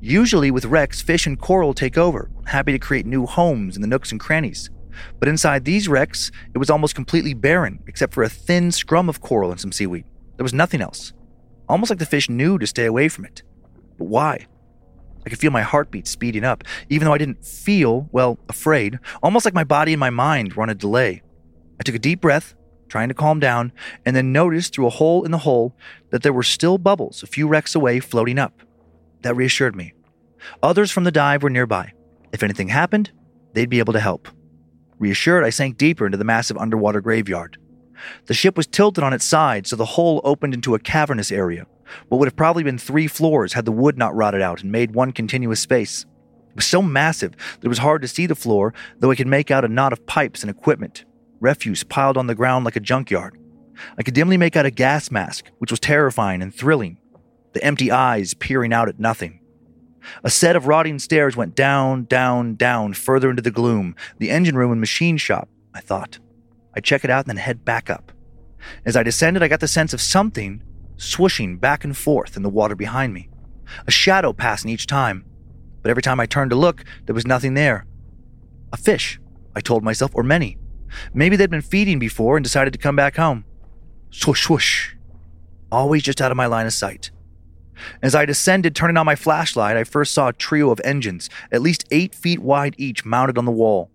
[0.00, 3.88] Usually with wrecks, fish and coral take over, happy to create new homes in the
[3.88, 4.70] nooks and crannies.
[5.18, 9.20] But inside these wrecks, it was almost completely barren, except for a thin scrum of
[9.20, 10.04] coral and some seaweed.
[10.36, 11.12] There was nothing else
[11.68, 13.42] almost like the fish knew to stay away from it.
[13.98, 14.46] But why?
[15.24, 19.44] I could feel my heartbeat speeding up, even though I didn't feel, well, afraid, almost
[19.44, 21.22] like my body and my mind were on a delay.
[21.80, 22.54] I took a deep breath,
[22.88, 23.72] trying to calm down,
[24.04, 25.74] and then noticed through a hole in the hull
[26.10, 28.62] that there were still bubbles a few wrecks away floating up.
[29.22, 29.94] That reassured me.
[30.62, 31.92] Others from the dive were nearby.
[32.32, 33.10] If anything happened,
[33.52, 34.28] they'd be able to help.
[34.98, 37.58] Reassured, I sank deeper into the massive underwater graveyard.
[38.26, 41.66] The ship was tilted on its side, so the hole opened into a cavernous area,
[42.08, 44.94] what would have probably been three floors had the wood not rotted out and made
[44.94, 46.04] one continuous space.
[46.50, 49.26] It was so massive that it was hard to see the floor, though I could
[49.26, 51.04] make out a knot of pipes and equipment,
[51.40, 53.38] refuse piled on the ground like a junkyard.
[53.98, 56.98] I could dimly make out a gas mask, which was terrifying and thrilling,
[57.52, 59.40] the empty eyes peering out at nothing.
[60.24, 64.56] A set of rotting stairs went down, down, down, further into the gloom, the engine
[64.56, 66.18] room and machine shop, I thought.
[66.74, 68.12] I check it out and then head back up.
[68.84, 70.62] As I descended, I got the sense of something
[70.96, 73.28] swooshing back and forth in the water behind me.
[73.86, 75.24] A shadow passing each time,
[75.82, 77.86] but every time I turned to look, there was nothing there.
[78.72, 79.20] A fish,
[79.54, 80.58] I told myself, or many.
[81.12, 83.44] Maybe they'd been feeding before and decided to come back home.
[84.10, 84.94] Swoosh, swoosh.
[85.70, 87.10] Always just out of my line of sight.
[88.02, 91.62] As I descended, turning on my flashlight, I first saw a trio of engines, at
[91.62, 93.90] least eight feet wide each, mounted on the wall.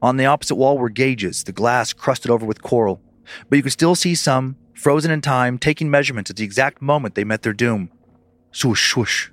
[0.00, 3.00] On the opposite wall were gauges, the glass crusted over with coral.
[3.48, 7.14] But you could still see some, frozen in time, taking measurements at the exact moment
[7.14, 7.90] they met their doom.
[8.52, 9.30] Swoosh, swoosh.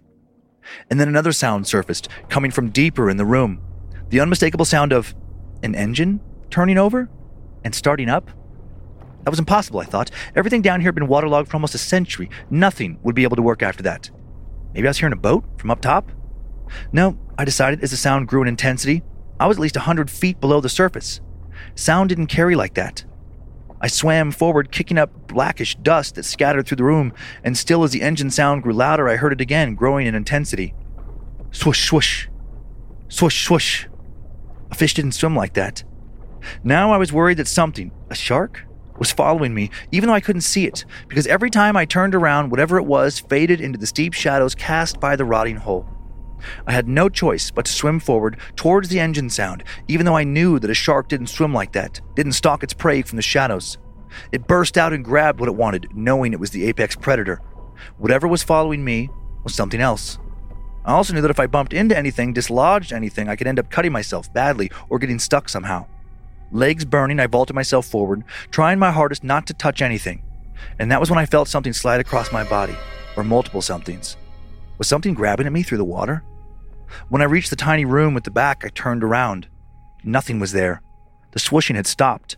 [0.90, 3.62] And then another sound surfaced, coming from deeper in the room.
[4.10, 5.14] The unmistakable sound of
[5.62, 7.10] an engine turning over
[7.64, 8.30] and starting up.
[9.24, 10.12] That was impossible, I thought.
[10.36, 12.30] Everything down here had been waterlogged for almost a century.
[12.50, 14.10] Nothing would be able to work after that.
[14.74, 16.12] Maybe I was hearing a boat from up top?
[16.92, 19.04] No, I decided as the sound grew in intensity.
[19.40, 21.22] I was at least a hundred feet below the surface.
[21.76, 23.06] Sound didn't carry like that.
[23.80, 27.92] I swam forward, kicking up blackish dust that scattered through the room, and still as
[27.92, 30.74] the engine sound grew louder, I heard it again, growing in intensity.
[31.52, 32.28] Swoosh, swoosh.
[33.10, 33.86] Swoosh, swoosh.
[34.72, 35.84] A fish didn't swim like that.
[36.64, 38.66] Now I was worried that something, a shark,
[38.98, 42.52] was following me, even though I couldn't see it, because every time I turned around,
[42.52, 45.90] whatever it was faded into the steep shadows cast by the rotting hull.
[46.68, 50.24] I had no choice but to swim forward towards the engine sound, even though I
[50.24, 53.78] knew that a shark didn't swim like that, didn't stalk its prey from the shadows.
[54.32, 57.42] It burst out and grabbed what it wanted, knowing it was the apex predator.
[57.98, 59.10] Whatever was following me
[59.44, 60.20] was something else.
[60.86, 63.72] I also knew that if I bumped into anything, dislodged anything, I could end up
[63.72, 65.88] cutting myself badly or getting stuck somehow.
[66.52, 70.24] Legs burning, I vaulted myself forward, trying my hardest not to touch anything.
[70.80, 72.76] And that was when I felt something slide across my body,
[73.18, 74.18] or multiple somethings.
[74.78, 76.24] Was something grabbing at me through the water?
[77.10, 79.48] When I reached the tiny room with the back, I turned around.
[80.04, 80.82] Nothing was there.
[81.32, 82.38] The swooshing had stopped.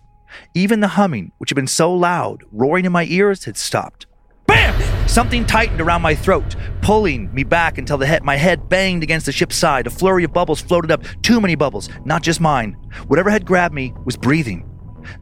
[0.54, 4.06] Even the humming, which had been so loud, roaring in my ears, had stopped.
[5.08, 9.26] Something tightened around my throat, pulling me back until the head, my head banged against
[9.26, 9.88] the ship's side.
[9.88, 12.74] A flurry of bubbles floated up, too many bubbles, not just mine.
[13.08, 14.70] Whatever had grabbed me was breathing.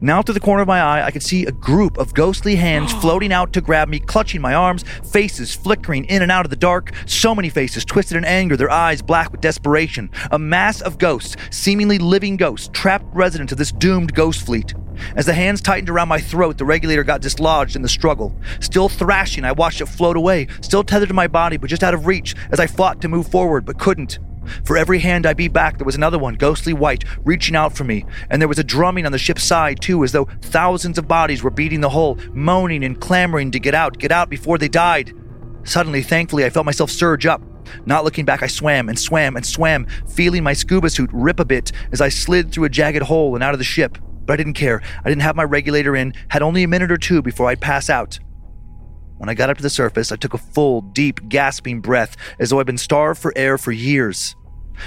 [0.00, 2.92] Now, through the corner of my eye, I could see a group of ghostly hands
[3.00, 6.56] floating out to grab me, clutching my arms, faces flickering in and out of the
[6.56, 6.92] dark.
[7.06, 10.10] So many faces, twisted in anger, their eyes black with desperation.
[10.30, 14.74] A mass of ghosts, seemingly living ghosts, trapped residents of this doomed ghost fleet.
[15.16, 18.34] As the hands tightened around my throat, the regulator got dislodged in the struggle.
[18.60, 21.94] Still thrashing, I watched it float away, still tethered to my body, but just out
[21.94, 24.18] of reach as I fought to move forward, but couldn't.
[24.64, 27.84] For every hand I beat back, there was another one, ghostly white, reaching out for
[27.84, 31.08] me, and there was a drumming on the ship's side, too, as though thousands of
[31.08, 34.68] bodies were beating the hull, moaning and clamoring to get out, get out before they
[34.68, 35.12] died.
[35.64, 37.42] Suddenly, thankfully, I felt myself surge up.
[37.86, 41.44] Not looking back, I swam and swam and swam, feeling my scuba suit rip a
[41.44, 43.96] bit as I slid through a jagged hole and out of the ship.
[44.24, 44.82] But I didn't care.
[45.04, 47.90] I didn't have my regulator in, had only a minute or two before I'd pass
[47.90, 48.18] out.
[49.18, 52.50] When I got up to the surface, I took a full, deep, gasping breath as
[52.50, 54.34] though I'd been starved for air for years.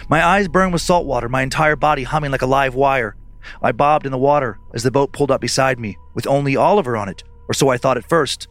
[0.10, 3.16] My eyes burned with salt water, my entire body humming like a live wire.
[3.62, 6.98] I bobbed in the water as the boat pulled up beside me, with only Oliver
[6.98, 8.50] on it, or so I thought at first.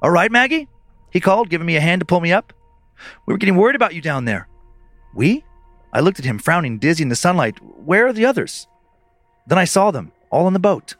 [0.00, 0.68] All right, Maggie?
[1.10, 2.54] He called, giving me a hand to pull me up.
[3.26, 4.48] We were getting worried about you down there.
[5.14, 5.44] We?
[5.92, 7.58] I looked at him, frowning, dizzy in the sunlight.
[7.62, 8.66] Where are the others?
[9.46, 10.94] Then I saw them, all on the boat.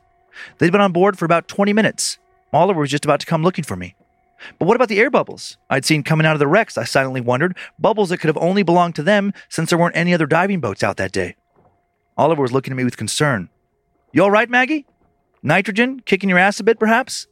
[0.58, 2.18] They'd been on board for about 20 minutes.
[2.52, 3.94] Oliver was just about to come looking for me.
[4.58, 6.78] But what about the air bubbles I'd seen coming out of the wrecks?
[6.78, 7.56] I silently wondered.
[7.78, 10.82] Bubbles that could have only belonged to them since there weren't any other diving boats
[10.82, 11.36] out that day.
[12.16, 13.50] Oliver was looking at me with concern.
[14.12, 14.86] You all right, Maggie?
[15.42, 16.00] Nitrogen?
[16.00, 17.26] Kicking your ass a bit, perhaps?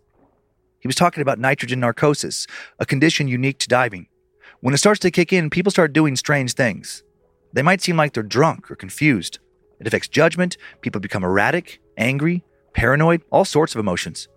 [0.80, 2.46] He was talking about nitrogen narcosis,
[2.78, 4.06] a condition unique to diving.
[4.60, 7.02] When it starts to kick in, people start doing strange things.
[7.52, 9.38] They might seem like they're drunk or confused.
[9.80, 14.28] It affects judgment, people become erratic, angry, paranoid, all sorts of emotions.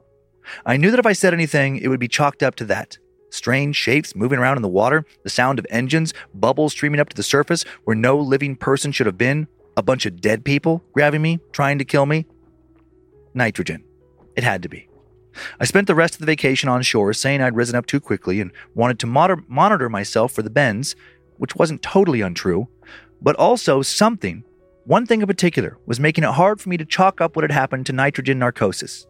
[0.66, 2.98] I knew that if I said anything, it would be chalked up to that.
[3.30, 7.16] Strange shapes moving around in the water, the sound of engines, bubbles streaming up to
[7.16, 11.22] the surface where no living person should have been, a bunch of dead people grabbing
[11.22, 12.26] me, trying to kill me.
[13.34, 13.84] Nitrogen.
[14.36, 14.90] It had to be.
[15.62, 18.42] I spent the rest of the vacation on shore saying I'd risen up too quickly
[18.42, 20.96] and wanted to moder- monitor myself for the bends,
[21.38, 22.68] which wasn't totally untrue,
[23.22, 24.44] but also something,
[24.86, 27.52] one thing in particular, was making it hard for me to chalk up what had
[27.52, 29.06] happened to nitrogen narcosis.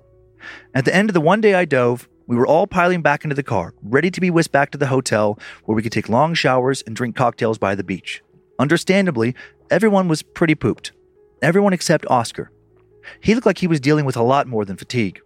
[0.74, 3.36] At the end of the one day I dove, we were all piling back into
[3.36, 6.34] the car, ready to be whisked back to the hotel where we could take long
[6.34, 8.22] showers and drink cocktails by the beach.
[8.60, 9.36] Understandably,
[9.70, 10.92] everyone was pretty pooped.
[11.42, 12.52] Everyone except Oscar.
[13.20, 15.20] He looked like he was dealing with a lot more than fatigue.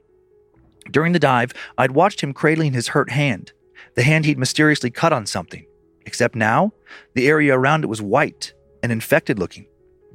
[0.89, 3.51] During the dive, I'd watched him cradling his hurt hand,
[3.95, 5.65] the hand he'd mysteriously cut on something.
[6.05, 6.71] Except now,
[7.13, 8.53] the area around it was white
[8.83, 9.65] and infected looking,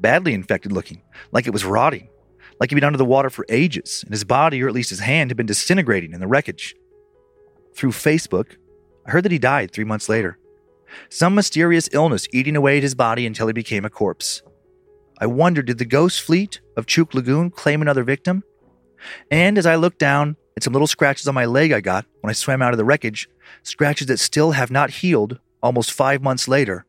[0.00, 2.08] badly infected looking, like it was rotting
[2.60, 5.00] like he'd been under the water for ages, and his body, or at least his
[5.00, 6.76] hand, had been disintegrating in the wreckage.
[7.74, 8.56] Through Facebook,
[9.06, 10.38] I heard that he died three months later.
[11.08, 14.42] Some mysterious illness eating away at his body until he became a corpse.
[15.18, 18.42] I wondered did the ghost fleet of Chuuk Lagoon claim another victim?
[19.30, 22.30] And as I looked down at some little scratches on my leg I got when
[22.30, 23.28] I swam out of the wreckage,
[23.62, 26.84] scratches that still have not healed almost five months later,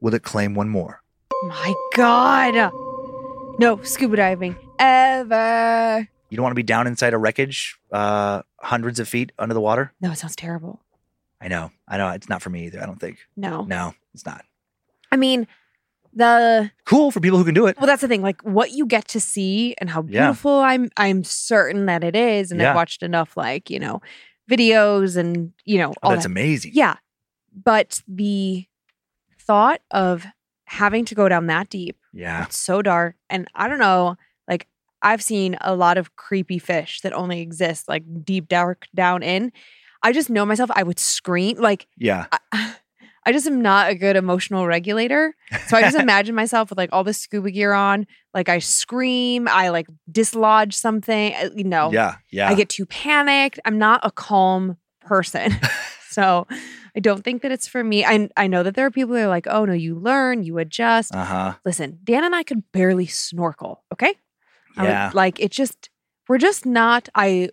[0.00, 1.02] will it claim one more?
[1.44, 2.72] My God.
[3.58, 6.08] No scuba diving ever.
[6.30, 9.60] You don't want to be down inside a wreckage, uh, hundreds of feet under the
[9.60, 9.92] water.
[10.00, 10.80] No, it sounds terrible.
[11.40, 12.08] I know, I know.
[12.10, 12.82] It's not for me either.
[12.82, 13.18] I don't think.
[13.36, 13.62] No.
[13.64, 14.44] No, it's not.
[15.12, 15.46] I mean,
[16.12, 17.76] the Cool for people who can do it.
[17.78, 18.22] well, that's the thing.
[18.22, 20.26] Like what you get to see and how Yeah.
[20.26, 20.90] beautiful I'm.
[20.96, 22.70] I'm certain that it is, and Yeah.
[22.70, 24.00] I've watched enough, like you know,
[24.50, 26.30] videos and you know, Oh, that's that.
[26.30, 26.72] amazing.
[26.74, 26.96] Yeah,
[27.64, 28.66] but the
[29.40, 30.26] thought of
[30.68, 32.44] having to go down that deep Yeah.
[32.44, 33.16] It's so dark.
[33.30, 34.66] And I don't know, like
[35.02, 39.50] I've seen a lot of creepy fish that only exist like deep dark down in.
[40.02, 41.56] I just know myself, I would scream.
[41.58, 42.26] Like Yeah.
[42.52, 42.74] I,
[43.26, 45.34] I just am not a good emotional regulator.
[45.66, 49.48] So I just imagine myself with like all the scuba gear on, like I scream,
[49.48, 51.92] I like dislodge something, uh, you know.
[51.92, 52.48] Yeah, yeah.
[52.48, 53.58] I get too panicked.
[53.64, 55.52] I'm not a calm person.
[56.08, 56.46] so
[56.96, 58.04] I don't think that it's for me.
[58.04, 60.58] I I know that there are people that are like, "Oh no, you learn, you
[60.58, 61.54] adjust." uh huh.
[61.64, 64.14] Listen, Dan and I could barely snorkel, okay?
[64.76, 65.10] I would- Yeah.
[65.14, 65.90] like it just
[66.28, 67.50] we're just not I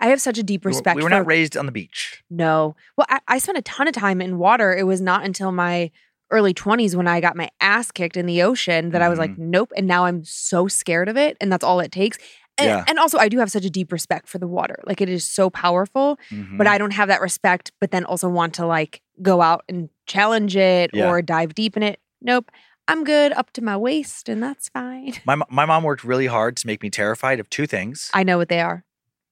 [0.00, 1.72] I have such a deep We were- respect We were for not raised on the
[1.72, 2.22] beach.
[2.30, 2.74] no.
[2.96, 4.74] Well, I, I spent a ton of time in water.
[4.74, 5.90] It was not until my
[6.30, 9.36] early 20s when I got my ass kicked in the ocean that I was like,
[9.36, 9.70] nope.
[9.76, 11.36] And now I'm so scared of it.
[11.42, 12.16] And that's all it takes.
[12.58, 12.84] And, Yeah.
[12.86, 14.78] and also, I do have such a deep respect for the water.
[14.84, 16.58] Like, it is so powerful, Mhm.
[16.58, 19.88] but I don't have that respect, but then also want to like go out and
[20.06, 21.08] challenge it Yeah.
[21.08, 21.98] or dive deep in it.
[22.20, 22.50] Nope.
[22.88, 25.14] I'm good up to my waist, and that's fine.
[25.24, 28.36] my my mom worked really hard to make me terrified of two things: I know
[28.38, 28.84] what they are.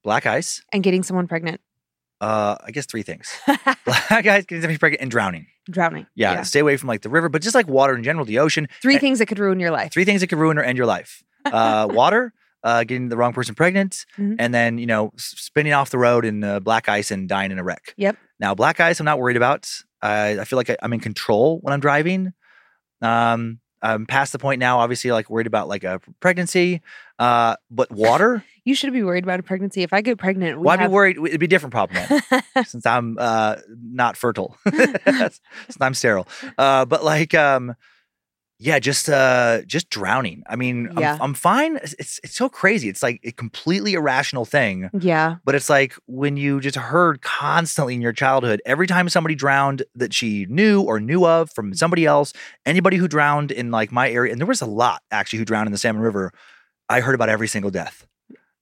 [0.02, 0.62] black ice.
[0.72, 1.60] And getting someone pregnant,
[2.22, 3.28] Uh, I guess three things:
[3.84, 5.46] black ice, getting me pregnant, and drowning.
[5.70, 6.06] drowning.
[6.14, 8.66] Yeah, stay away from like the river, but just like water in general, the ocean.
[8.80, 9.92] Three And- things that could ruin your life.
[9.92, 13.32] Three things that could ruin or end your life: uh, water, uh, getting the wrong
[13.32, 14.36] person pregnant, Mhm.
[14.38, 17.58] and then you know spinning off the road in uh, black ice and dying in
[17.58, 17.94] a wreck.
[17.96, 18.16] Yep.
[18.38, 19.68] Now, black ice, I'm not worried about.
[20.02, 22.32] I I feel like I, I'm in control when I'm driving.
[23.02, 24.80] Um, I'm past the point now.
[24.80, 26.82] Obviously, like worried about like a pregnancy.
[27.18, 29.82] Uh, but water, You should be worried about a pregnancy.
[29.82, 31.16] If I get pregnant, we well, I'd have be worried.
[31.18, 32.02] It'd be a different problem
[32.66, 35.40] since I'm uh not fertile, since
[35.80, 36.28] I'm sterile.
[36.58, 37.74] Uh, but like um,
[38.62, 40.42] yeah, just uh, just drowning.
[40.46, 41.14] I mean, Yeah.
[41.14, 41.76] I'm, I'm fine.
[41.76, 42.90] It's, it's so crazy.
[42.90, 44.90] It's like a completely irrational thing.
[45.00, 45.36] yeah.
[45.44, 49.82] But it's like when you just heard constantly in your childhood, every time somebody drowned
[49.94, 52.34] that she knew or knew of from somebody else,
[52.66, 55.66] anybody who drowned in like my area, and there was a lot actually who drowned
[55.66, 56.30] in the Salmon River,
[56.90, 58.06] I heard about every single death.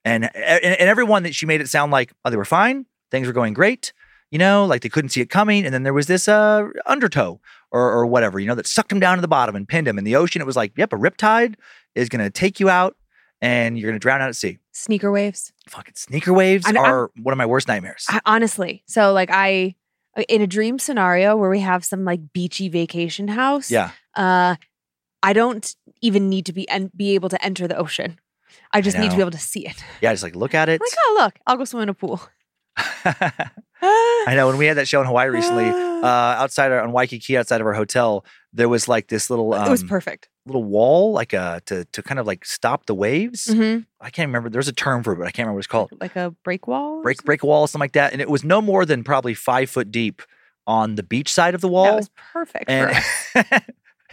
[0.04, 3.26] And, and, and everyone that she made it sound like, oh, they were fine, things
[3.26, 3.92] were going great,
[4.30, 5.64] you know, like they couldn't see it coming.
[5.64, 9.00] And then there was this uh, undertow or, or whatever, you know, that sucked him
[9.00, 9.98] down to the bottom and pinned him.
[9.98, 11.54] In the ocean, it was like, yep, a riptide
[11.94, 12.96] is going to take you out
[13.40, 15.52] and you're going to drown out at sea Sneaker waves.
[15.68, 18.04] fucking sneaker waves I I'm- are one of my worst nightmares.
[18.08, 19.74] I, honestly, so like I,
[20.16, 23.70] uh, in a dream scenario where we have some like beachy vacation house.
[23.70, 23.90] yeah.
[24.14, 24.56] Uh,
[25.22, 28.18] I don't even need to be and be able to enter the ocean.
[28.72, 29.82] I just need to be able to see it.
[30.00, 30.80] Yeah, just like look at it.
[30.80, 32.20] Like, oh look, I'll go swim in a pool.
[33.82, 35.68] I know when we had that show in Hawaii recently,
[36.02, 39.66] uh, outside our, on Waikiki, outside of our hotel, there was like this little um,
[39.66, 40.28] it was perfect.
[40.46, 43.46] little wall, like uh to to kind of like stop the waves.
[43.46, 43.86] Mhm.
[44.00, 44.48] I can't remember.
[44.50, 45.90] There's a term for it, but I can't remember what it's called.
[46.00, 47.02] Like a break wall.
[47.02, 48.12] Break break wall, something like that.
[48.12, 50.22] And it was no more than probably five foot deep
[50.66, 51.96] on the beach side of the That wall.
[51.96, 52.68] was perfect.
[52.70, 52.90] and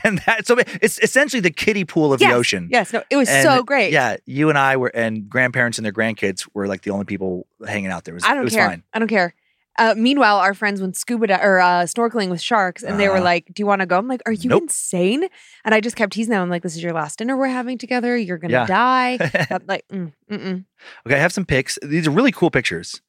[0.03, 2.67] and that so it's essentially the kiddie pool of yes, the ocean.
[2.71, 3.91] Yes, no, it was And, so great.
[3.93, 7.47] Yeah, you and I were, and grandparents and their grandkids were like the only people
[7.65, 8.13] hanging out there.
[8.13, 8.67] It was, I don't care.
[8.67, 8.83] fine.
[8.93, 9.33] I don't care.
[9.77, 13.15] Uh, meanwhile, our friends went scuba di- or uh, snorkeling with sharks, and they were
[13.15, 13.23] Uh-huh.
[13.25, 14.63] like, "Do you want to go?" I'm like, "Are you Nope.
[14.63, 15.27] insane?"
[15.65, 16.41] And I just kept teasing them.
[16.41, 18.15] I'm like, "This is your last dinner we're having together.
[18.17, 18.65] You're gonna Yeah.
[18.67, 19.17] die."
[19.51, 20.65] I'm like, mm, mm-mm.
[21.05, 21.77] Okay, I have some pics.
[21.83, 23.01] These are really cool pictures.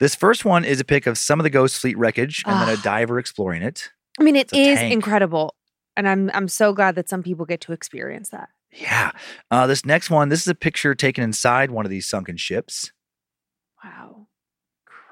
[0.00, 2.68] This first one is a pic of some of the Ghost Fleet wreckage and then
[2.68, 2.82] a Ah.
[2.82, 3.90] diver exploring it.
[4.18, 4.92] I mean, it It's a is tank.
[4.92, 5.54] incredible,
[5.96, 8.48] and I'm I'm so glad that some people get to experience that.
[8.72, 9.12] Yeah.
[9.50, 12.92] Uh, this next one, this is a picture taken inside one of these sunken ships.
[13.84, 14.19] Wow.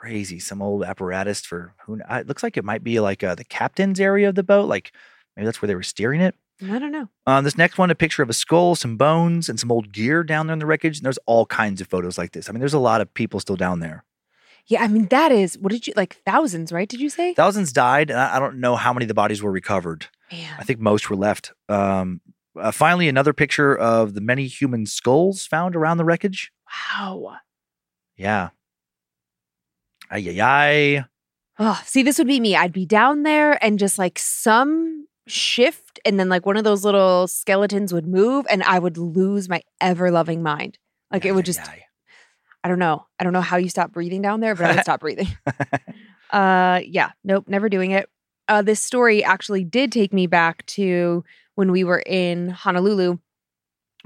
[0.00, 0.38] Crazy.
[0.38, 3.98] Some old apparatus for who it looks like it might be like uh, the captain's
[3.98, 4.68] area of the boat.
[4.68, 4.92] Like
[5.36, 6.36] maybe that's where they were steering it.
[6.62, 7.08] I don't know.
[7.26, 10.22] Um, this next one, a picture of a skull, some bones, and some old gear
[10.24, 10.98] down there in the wreckage.
[10.98, 12.48] And there's all kinds of photos like this.
[12.48, 14.04] I mean, there's a lot of people still down there.
[14.66, 16.88] Yeah, I mean that is what did you like thousands, right?
[16.88, 17.34] Did you say?
[17.34, 20.06] Thousands died, and I I don't know how many of the bodies were recovered.
[20.30, 20.54] Man.
[20.58, 21.52] I think most were left.
[21.68, 22.20] Um,
[22.54, 26.52] uh, finally, another picture of the many human skulls found around the wreckage.
[26.98, 27.36] Wow.
[28.16, 28.50] Yeah.
[30.10, 31.04] Ay, ay, ay.
[31.58, 32.54] Oh, see, this would be me.
[32.56, 36.84] I'd be down there and just like some shift, and then like one of those
[36.84, 40.78] little skeletons would move, and I would lose my ever loving mind.
[41.10, 41.84] Like Ay, it would ay, just, ay.
[42.64, 43.06] I don't know.
[43.18, 45.28] I don't know how you stop breathing down there, but I would stop breathing.
[46.30, 48.06] Uh, yeah, nope, never doing it.
[48.48, 53.16] Uh, this story actually did take me back to when we were in Honolulu.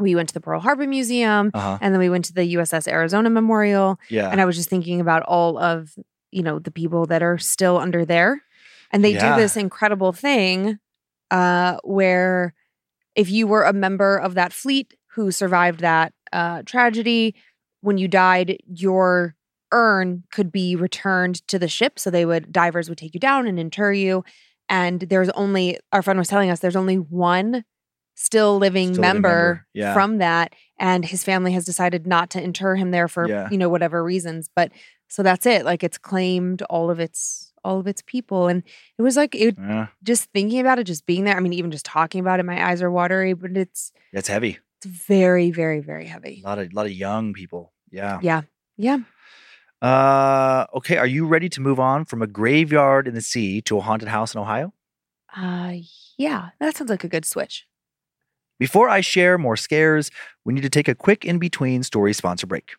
[0.03, 1.79] We went to the Pearl Harbor Museum, Uh-huh.
[1.81, 3.99] and then we went to the USS Arizona Memorial.
[4.11, 4.29] Yeah.
[4.31, 5.95] And I was just thinking about all of,
[6.31, 8.43] you know, the people that are still under there.
[8.91, 9.35] And they Yeah.
[9.37, 10.79] do this incredible thing
[11.31, 12.55] uh, where
[13.15, 17.35] if you were a member of that fleet who survived that uh, tragedy,
[17.81, 19.35] when you died, your
[19.73, 21.99] urn could be returned to the ship.
[21.99, 24.25] So they would, divers would take you down and inter you.
[24.69, 27.65] And there's only, our friend was telling us, there's only one
[28.15, 29.95] still living Still member, member, yeah.
[29.95, 30.55] from that.
[30.79, 33.49] And his family has decided not to inter him there for, Yeah.
[33.51, 34.49] you know, whatever reasons.
[34.55, 34.73] But
[35.09, 35.65] so that's it.
[35.65, 38.49] Like it's claimed all of its all of its people.
[38.49, 38.65] And
[38.99, 41.37] it was like it Yeah, just thinking about it, just being there.
[41.37, 44.59] I mean, even just talking about it, my eyes are watery, but it's that's heavy.
[44.79, 47.73] it's very, very, very heavy A lot of a lot of young people.
[47.91, 48.19] Yeah.
[48.23, 48.43] Yeah.
[48.77, 48.99] Yeah.
[49.81, 50.97] Uh, okay.
[50.97, 54.09] Are you ready to move on from a graveyard in the sea to a haunted
[54.09, 54.73] house in Ohio?
[55.37, 55.75] Uh
[56.19, 56.51] yeah.
[56.61, 57.67] That sounds like a good switch.
[58.63, 60.13] Before I share more scares,
[60.45, 62.75] we need to take a quick in between story sponsor break.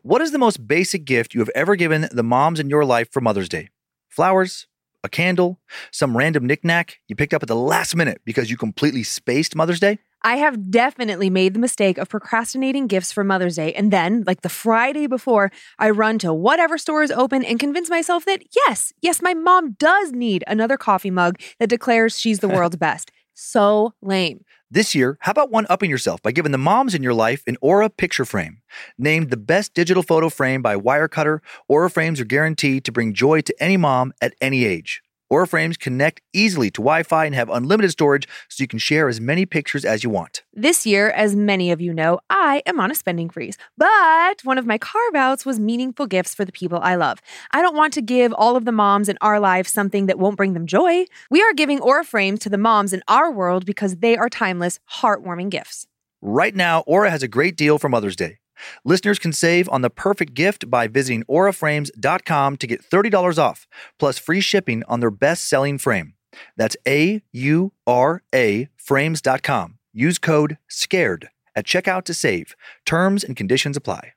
[0.00, 3.12] What is the most basic gift you have ever given the moms in your life
[3.12, 3.68] for Mother's Day?
[4.08, 4.68] Flowers?
[5.04, 5.60] A candle?
[5.90, 9.80] Some random knickknack you picked up at the last minute because you completely spaced Mother's
[9.80, 9.98] Day?
[10.22, 13.74] I have definitely made the mistake of procrastinating gifts for Mother's Day.
[13.74, 17.90] And then, like the Friday before, I run to whatever store is open and convince
[17.90, 22.48] myself that yes, yes, my mom does need another coffee mug that declares she's the
[22.56, 23.12] world's best.
[23.34, 24.44] So lame.
[24.72, 27.58] This year, how about one upping yourself by giving the moms in your life an
[27.60, 28.62] Aura picture frame?
[28.96, 33.42] Named the best digital photo frame by Wirecutter, Aura frames are guaranteed to bring joy
[33.42, 35.02] to any mom at any age.
[35.32, 39.08] Aura frames connect easily to Wi Fi and have unlimited storage so you can share
[39.08, 40.42] as many pictures as you want.
[40.52, 43.56] This year, as many of you know, I am on a spending freeze.
[43.78, 47.18] But one of my carve outs was meaningful gifts for the people I love.
[47.52, 50.36] I don't want to give all of the moms in our lives something that won't
[50.36, 51.06] bring them joy.
[51.30, 54.80] We are giving Aura frames to the moms in our world because they are timeless,
[55.00, 55.86] heartwarming gifts.
[56.20, 58.36] Right now, Aura has a great deal for Mother's Day.
[58.84, 63.66] Listeners can save on the perfect gift by visiting auraframes.com to get $30 off,
[63.98, 66.14] plus free shipping on their best selling frame.
[66.56, 69.78] That's A U R A frames.com.
[69.92, 72.54] Use code SCARED at checkout to save.
[72.86, 74.14] Terms and conditions apply.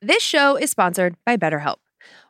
[0.00, 1.76] This show is sponsored by BetterHelp.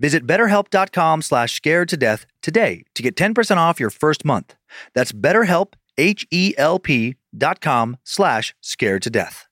[0.00, 4.54] Visit betterhelp.com slash scared to death today to get 10% off your first month.
[4.94, 9.46] That's betterhelp, H-E-L-P dot com slash scared to death.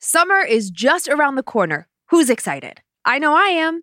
[0.00, 1.88] Summer is just around the corner.
[2.10, 2.80] Who's excited?
[3.04, 3.82] I know I am.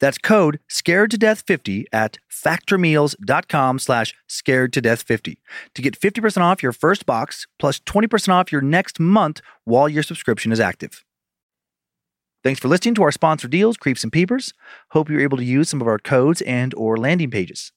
[0.00, 5.40] That's code scared to death 50 at factormeals.com slash scared to death 50
[5.74, 10.02] to get 50% off your first box plus 20% off your next month while your
[10.02, 11.04] subscription is active.
[12.42, 14.52] Thanks for listening to our sponsor deals, Creeps and Peepers.
[14.90, 17.72] Hope you're able to use some of our codes and or landing pages.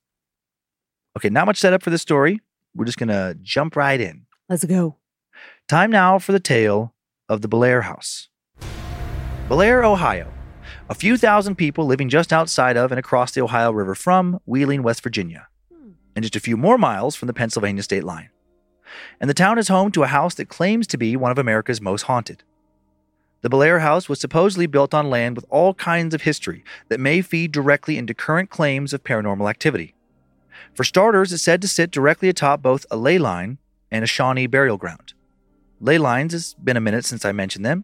[1.15, 2.41] Okay, not much setup for this story.
[2.75, 4.25] We're just going to jump right in.
[4.49, 4.97] Let's go.
[5.69, 6.93] Time now for the tale
[7.29, 8.29] of the Bellaire House.
[9.47, 10.31] Bellaire, Ohio.
[10.89, 14.83] A few thousand people living just outside of and across the Ohio River from Wheeling,
[14.83, 15.91] West Virginia, hmm.
[16.15, 18.29] and just a few more miles from the Pennsylvania state line.
[19.19, 21.81] And the town is home to a house that claims to be one of America's
[21.81, 22.43] most haunted.
[23.41, 27.21] The Bellaire House was supposedly built on land with all kinds of history that may
[27.21, 29.93] feed directly into current claims of paranormal activity.
[30.73, 33.57] For starters, it's said to sit directly atop both a ley line
[33.91, 35.13] and a Shawnee burial ground.
[35.81, 37.83] Ley lines has been a minute since I mentioned them.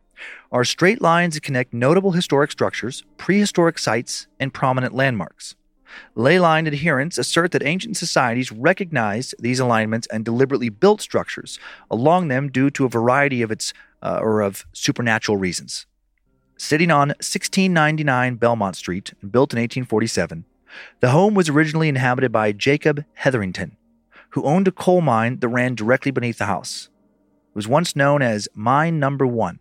[0.52, 5.56] Are straight lines that connect notable historic structures, prehistoric sites, and prominent landmarks.
[6.16, 11.60] Leyline adherents assert that ancient societies recognized these alignments and deliberately built structures
[11.90, 15.86] along them due to a variety of its uh, or of supernatural reasons.
[16.58, 20.46] Sitting on 1699 Belmont Street built in 1847,
[21.00, 23.78] the home was originally inhabited by Jacob Heatherington,
[24.30, 26.90] who owned a coal mine that ran directly beneath the house.
[27.50, 29.60] It was once known as Mine Number One,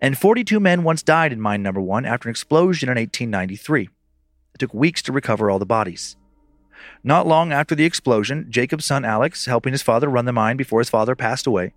[0.00, 3.88] and 42 men once died in Mine Number One after an explosion in 1893.
[4.54, 6.16] It took weeks to recover all the bodies.
[7.02, 10.80] Not long after the explosion, Jacob's son Alex, helping his father run the mine before
[10.80, 11.72] his father passed away,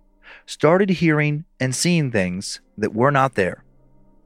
[0.46, 3.64] started hearing and seeing things that were not there.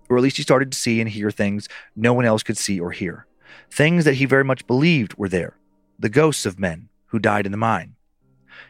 [0.08, 2.80] Or at least he started to see and hear things no one else could see
[2.80, 3.26] or hear.
[3.70, 5.54] Things that he very much believed were there
[6.00, 7.96] the ghosts of men who died in the mine.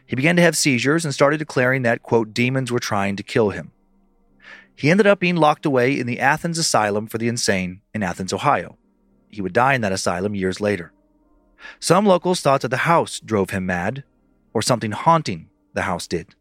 [0.05, 3.51] He began to have seizures and started declaring that, quote, demons were trying to kill
[3.51, 3.71] him.
[4.79, 8.31] He ended up being locked away in the Athens Asylum for the Insane in Athens,
[8.31, 8.77] Ohio.
[9.27, 10.93] He would die in that asylum years later.
[11.81, 14.05] Some locals thought that the house drove him mad,
[14.53, 16.33] or something haunting the house did.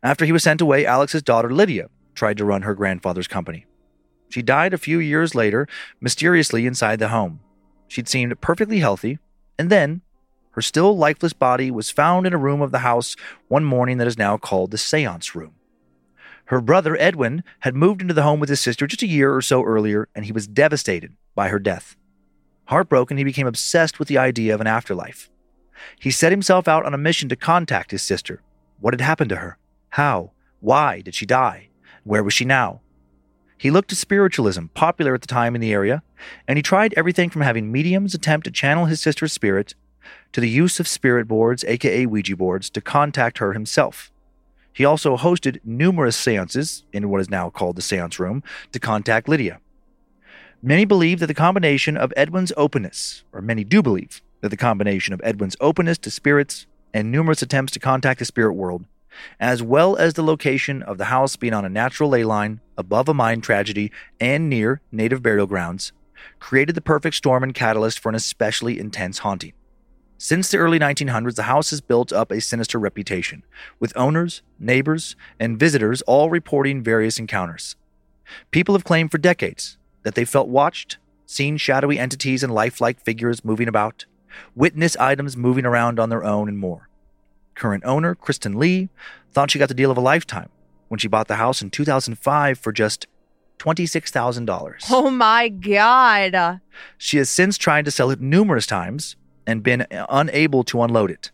[0.00, 3.66] After he was sent away, Alex's daughter Lydia tried to run her grandfather's company.
[4.28, 5.66] She died a few years later,
[6.00, 7.40] mysteriously inside the home.
[7.88, 9.18] She'd seemed perfectly healthy,
[9.58, 10.02] and then
[10.52, 13.16] her still lifeless body was found in a room of the house
[13.48, 15.56] one morning that is now called the seance room.
[16.50, 19.40] Her brother, Edwin, had moved into the home with his sister just a year or
[19.40, 21.94] so earlier, and he was devastated by her death.
[22.64, 25.30] Heartbroken, he became obsessed with the idea of an afterlife.
[26.00, 28.42] He set himself out on a mission to contact his sister.
[28.80, 29.58] What had happened to her?
[29.90, 30.32] How?
[30.58, 31.68] Why did she die?
[32.02, 32.80] Where was she now?
[33.56, 36.02] He looked to spiritualism, popular at the time in the area,
[36.48, 39.76] and he tried everything from having mediums attempt to channel his sister's spirit
[40.32, 44.10] to the use of spirit boards, aka Ouija boards, to contact her himself.
[44.72, 48.42] He also hosted numerous seances in what is now called the seance room
[48.72, 49.60] to contact Lydia.
[50.62, 55.14] Many believe that the combination of Edwin's openness, or many do believe that the combination
[55.14, 58.84] of Edwin's openness to spirits and numerous attempts to contact the spirit world
[59.38, 63.08] as well as the location of the house being on a natural ley line above
[63.08, 63.90] a mine tragedy
[64.20, 65.92] and near native burial grounds,
[66.38, 69.52] created the perfect storm and catalyst for an especially intense haunting.
[70.22, 73.42] Since the early 1900s, the house has built up a sinister reputation,
[73.78, 77.74] with owners, neighbors, and visitors all reporting various encounters.
[78.50, 83.46] People have claimed for decades that they felt watched, seen shadowy entities and lifelike figures
[83.46, 84.04] moving about,
[84.54, 86.90] witnessed items moving around on their own, and more.
[87.54, 88.90] Current owner, Kristen Lee,
[89.32, 90.50] thought she got the deal of a lifetime
[90.88, 93.06] when she bought the house in 2005 for just
[93.58, 94.84] $26,000.
[94.90, 96.60] Oh my God.
[96.98, 99.16] She has since tried to sell it numerous times
[99.50, 101.30] and been unable to unload it.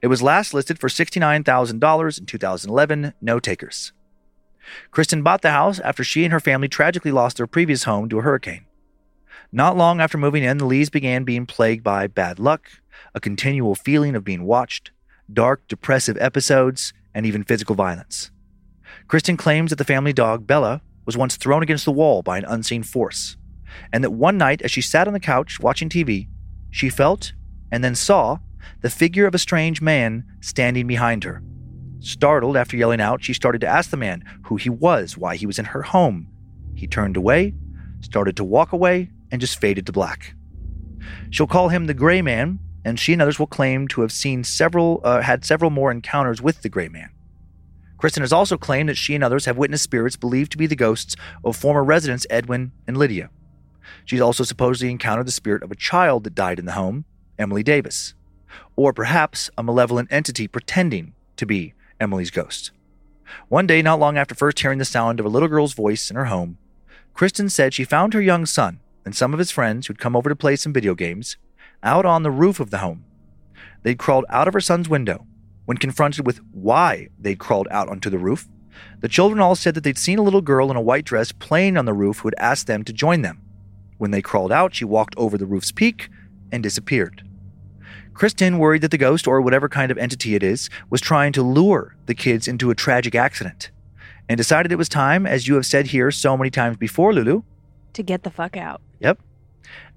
[0.00, 3.92] It was last listed for $69,000 in 2011, no takers.
[4.90, 8.18] Kristen bought the house after she and her family tragically lost their previous home to
[8.18, 8.64] a hurricane.
[9.52, 12.70] Not long after moving in, the Lees began being plagued by bad luck,
[13.14, 14.90] a continual feeling of being watched,
[15.32, 18.30] dark, depressive episodes, and even physical violence.
[19.08, 22.44] Kristen claims that the family dog, Bella, was once thrown against the wall by an
[22.44, 23.36] unseen force,
[23.92, 26.28] and that one night as she sat on the couch watching TV,
[26.70, 27.32] she felt
[27.70, 28.38] and then saw
[28.80, 31.42] the figure of a strange man standing behind her.
[32.00, 35.46] Startled after yelling out, she started to ask the man who he was, why he
[35.46, 36.28] was in her home.
[36.74, 37.54] He turned away,
[38.00, 40.34] started to walk away, and just faded to black.
[41.30, 44.44] She'll call him the Gray Man and she and others will claim to have seen
[44.44, 47.10] several, uh, had several more encounters with the Gray Man.
[47.98, 50.76] Kristen has also claimed that she and others have witnessed spirits believed to be the
[50.76, 53.28] ghosts of former residents Edwin and Lydia.
[54.06, 57.04] She's also supposedly encountered the spirit of a child that died in the home,
[57.40, 58.14] Emily Davis,
[58.76, 62.70] or perhaps a malevolent entity pretending to be Emily's ghost.
[63.48, 66.16] One day, not long after first hearing the sound of a little girl's voice in
[66.16, 66.58] her home,
[67.14, 70.28] Kristen said she found her young son and some of his friends who'd come over
[70.28, 71.36] to play some video games
[71.82, 73.04] out on the roof of the home.
[73.82, 75.26] They'd crawled out of her son's window.
[75.64, 78.48] When confronted with why they'd crawled out onto the roof,
[79.00, 81.76] the children all said that they'd seen a little girl in a white dress playing
[81.76, 83.40] on the roof who had asked them to join them.
[83.98, 86.08] When they crawled out, she walked over the roof's peak
[86.50, 87.22] and disappeared.
[88.14, 91.42] Kristen worried that the ghost, or whatever kind of entity it is, was trying to
[91.42, 93.70] lure the kids into a tragic accident
[94.28, 97.42] and decided it was time, as you have said here so many times before, Lulu.
[97.94, 98.80] To get the fuck out.
[99.00, 99.18] Yep.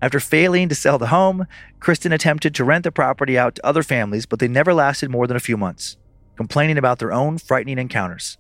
[0.01, 1.45] After failing to sell the home,
[1.80, 5.28] Kristen attempted to rent the property out to other families, but they never lasted more
[5.28, 5.97] than a few months,
[6.36, 8.38] complaining about their own frightening encounters.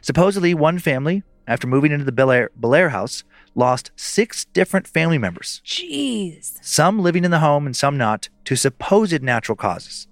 [0.00, 3.24] Supposedly, one family, after moving into the Bellaire, house,
[3.58, 6.58] lost six different family members, Jeez.
[6.62, 10.06] some living in the home and some not, to supposed natural causes.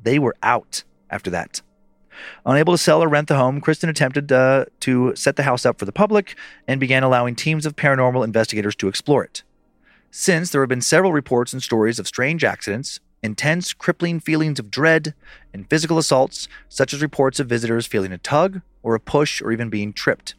[0.00, 1.60] They were out after that.
[2.46, 5.78] Unable to sell or rent the home, Kristen attempted uh, to set the house up
[5.78, 6.36] for the public
[6.68, 9.42] and began allowing teams of paranormal investigators to explore it.
[10.12, 14.70] Since there have been several reports and stories of strange accidents, intense, crippling feelings of
[14.70, 15.14] dread,
[15.52, 19.50] and physical assaults, such as reports of visitors feeling a tug or a push or
[19.50, 20.36] even being tripped.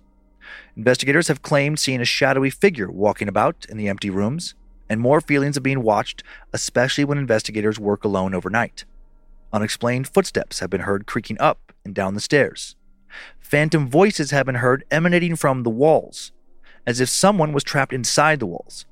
[0.75, 4.55] Investigators have claimed seeing a shadowy figure walking about in the empty rooms,
[4.89, 6.23] and more feelings of being watched,
[6.53, 8.85] especially when investigators work alone overnight.
[9.51, 12.75] Unexplained footsteps have been heard creaking up and down the stairs.
[13.39, 16.31] Phantom voices have been heard emanating from the walls,
[16.85, 18.85] as if someone was trapped inside the walls.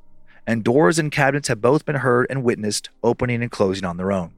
[0.46, 4.12] And doors and cabinets have both been heard and witnessed opening and closing on their
[4.12, 4.34] own.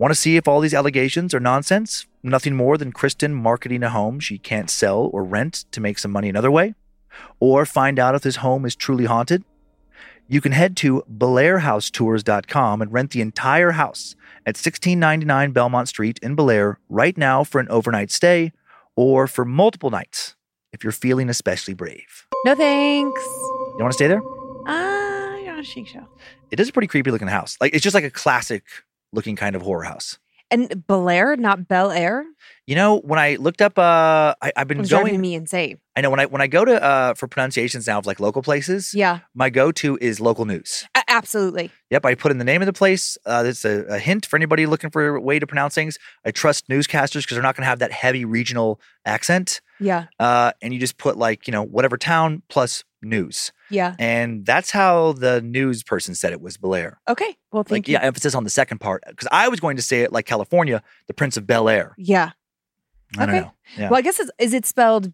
[0.00, 2.06] Want to see if all these allegations are nonsense?
[2.22, 6.10] Nothing more than Kristen marketing a home she can't sell or rent to make some
[6.10, 6.74] money another way?
[7.38, 9.44] Or find out if this home is truly haunted?
[10.26, 16.34] You can head to BellaireHouseTours.com and rent the entire house at 1699 Belmont Street in
[16.34, 18.52] Bellaire right now for an overnight stay
[18.96, 20.34] or for multiple nights
[20.72, 22.26] if you're feeling especially brave.
[22.46, 23.20] No thanks.
[23.22, 24.22] You want to stay there?
[24.66, 26.08] Ah, you're on a chic show.
[26.50, 27.58] It is a pretty creepy looking house.
[27.60, 28.64] Like it's just like a classic
[29.12, 30.18] looking kind of horror house.
[30.52, 32.24] And Bel Air, not Bel Air,
[32.66, 35.20] You know, when I looked up, uh, I, I've been driving going.
[35.20, 35.78] me insane.
[35.94, 38.42] I know when I when I go to uh for pronunciations now of like local
[38.42, 40.84] places, Yeah, my go to is local news.
[40.96, 41.70] a- absolutely.
[41.90, 43.16] Yep, I put in the name of the place.
[43.24, 45.98] Uh, that's a, a hint for anybody looking for a way to pronounce things.
[46.24, 49.60] I trust newscasters because they're not going to have that heavy regional accent.
[49.80, 53.94] Yeah, Uh, and you just put like you know whatever town plus news, yeah.
[53.98, 56.96] and that's how the news person said it was Bellaire.
[57.08, 57.36] Okay.
[57.50, 57.92] Well, thank Like you.
[57.94, 60.82] yeah, emphasis on the second part because I was going to say it like California,
[61.06, 61.94] the Prince of Bel Air.
[61.96, 62.32] Yeah.
[63.18, 63.44] I don't Okay.
[63.46, 63.52] know.
[63.78, 63.88] Yeah.
[63.88, 65.12] Well, I guess it's, is it spelled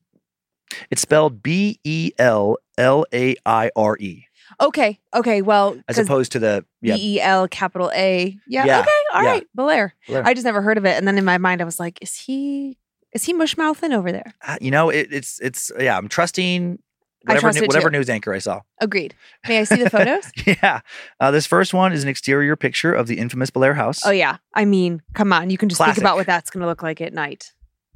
[0.91, 4.27] It's spelled B E L L A I R E
[4.61, 4.99] okay?
[5.15, 5.43] Okay.
[5.43, 6.97] Well, as opposed to the yeah.
[6.97, 8.37] B E L capital A.
[8.49, 8.65] Yeah.
[8.65, 8.91] Yeah, Okay.
[9.15, 9.31] All yeah.
[9.31, 9.47] right.
[9.57, 9.93] Bellaire.
[10.09, 10.25] Bellaire.
[10.27, 12.17] I just never heard of it, and then in my mind, I was like, is
[12.17, 12.77] he
[13.13, 14.35] is he mushmouthing over there?
[14.47, 15.97] Uh, you know, it, it's it's yeah.
[15.97, 16.79] I'm trusting
[17.25, 18.61] whatever new- whatever news anchor I saw.
[18.81, 19.15] Agreed.
[19.49, 20.31] May I see the photos?
[20.47, 20.81] yeah,
[21.21, 24.01] uh, this first one is an exterior picture of the infamous Blair house.
[24.05, 24.37] oh yeah.
[24.55, 25.51] I mean, come on.
[25.51, 25.97] You can just Classic.
[25.97, 27.53] think about what that's going to look like at night.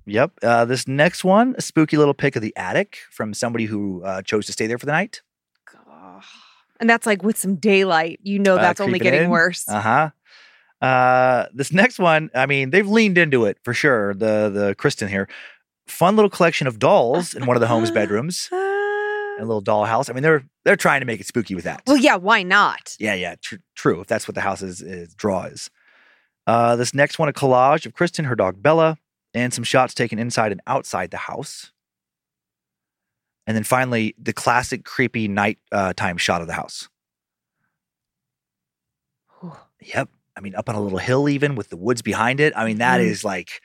[0.06, 0.32] Yep.
[0.42, 4.22] Uh, this next one, a spooky little pic of the attic from somebody who uh,
[4.22, 5.22] chose to stay there for the night.
[6.80, 8.20] And that's like with some daylight.
[8.22, 9.30] You know, Uh, that's only getting in.
[9.30, 9.68] worse.
[9.68, 10.10] Uh huh.
[10.80, 14.14] Uh, this next one, I mean, they've leaned into it for sure.
[14.14, 15.28] The the Kristen here,
[15.86, 20.08] fun little collection of dolls in one of the home's bedrooms, a little doll house.
[20.08, 21.82] I mean, they're they're trying to make it spooky with that.
[21.86, 22.16] well, yeah.
[22.16, 22.96] Why not?
[22.98, 24.00] Yeah, yeah, tr- true.
[24.00, 25.68] If that's what the house's is, draw is.
[26.46, 28.96] Uh, this next one, a collage of Kristen, her dog Bella,
[29.34, 31.72] and some shots taken inside and outside the house.
[33.46, 36.88] And then finally, the classic creepy night uh, time shot of the house.
[39.82, 40.08] Yep.
[40.36, 42.52] I mean, up on a little hill, even with the woods behind it.
[42.56, 43.04] I mean, that Mhm.
[43.06, 43.60] is like,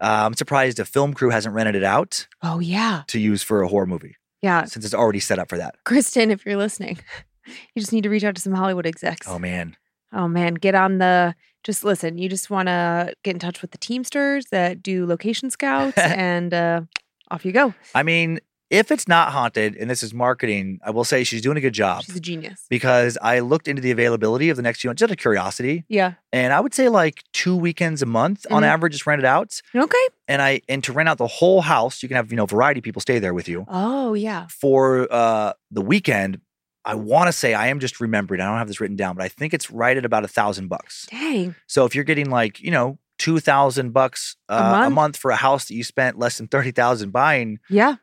[0.00, 3.02] uh, I'm surprised a film crew hasn't rented it out Oh yeah.
[3.08, 4.64] to use for a horror movie Yeah.
[4.64, 5.74] since it's already set up for that.
[5.84, 6.98] Kristen, if you're listening,
[7.46, 9.26] you just need to reach out to some Hollywood execs.
[9.28, 9.76] Oh, man.
[10.12, 13.72] Oh man, get on the just listen, you just want to get in touch with
[13.72, 16.82] the Teamsters that do location scouts and uh
[17.30, 17.74] off you go.
[17.94, 18.38] I mean,
[18.70, 21.72] if it's not haunted and this is marketing, I will say she's doing a good
[21.72, 22.02] job.
[22.02, 22.64] She's a genius.
[22.68, 25.84] because I looked into the availability of the next few months, just out of curiosity,
[25.88, 26.14] Yeah.
[26.32, 28.66] and I would say like two weekends a month on Mhm.
[28.66, 29.60] average is rented out.
[29.74, 30.06] Okay.
[30.28, 32.80] And I and to rent out the whole house, you can have you know variety
[32.80, 34.46] of people stay there with you Oh yeah.
[34.48, 36.40] for uh, the weekend.
[36.84, 38.40] I want to say I am just remembering.
[38.40, 40.68] I don't have this written down, but I think it's right at about a thousand
[40.68, 41.06] bucks.
[41.10, 41.54] Dang.
[41.66, 44.94] So if you're getting like you know two thousand bucks uh, a, month?
[44.94, 47.96] month for a house that you spent less than thirty thousand buying, Yeah.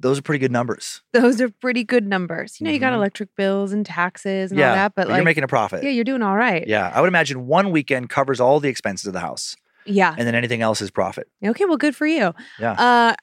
[0.00, 1.02] Those are pretty good numbers.
[1.12, 2.60] Those are pretty good numbers.
[2.60, 2.96] You know, you got Mhm.
[2.96, 5.82] electric bills and taxes and yeah, all that, but, like you're making a profit.
[5.82, 6.66] yeah, you're doing all right.
[6.66, 10.14] Yeah, I would imagine one weekend covers all the expenses of the house, Yeah.
[10.16, 11.28] and then anything else is profit.
[11.44, 12.34] Okay, well, good for you.
[12.60, 12.72] Yeah.
[12.72, 13.14] Uh,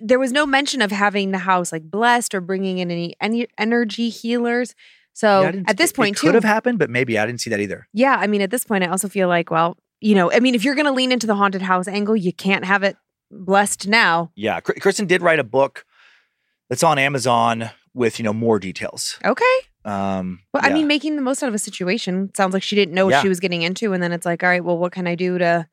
[0.00, 3.46] there was no mention of having the house like blessed or bringing in any any
[3.58, 4.74] energy healers.
[5.12, 7.50] So Yeah, at this point, it too, could have happened, but maybe I didn't see
[7.50, 7.86] that either.
[7.92, 8.16] yeah.
[8.18, 10.64] I mean, at this point, I also feel like, well, you know, I mean, if
[10.64, 12.96] you're going to lean into the haunted house angle, you can't have it
[13.34, 14.30] blessed now.
[14.34, 15.84] Yeah, Kristen did write a book
[16.68, 19.18] that's on Amazon with you know more details.
[19.24, 19.44] Okay.
[19.84, 22.94] Um, Well, I mean, making the most out of a situation sounds like she didn't
[22.94, 23.22] know what Yeah.
[23.22, 25.36] she was getting into, and then it's like, all right, well, what can I do
[25.36, 25.68] to,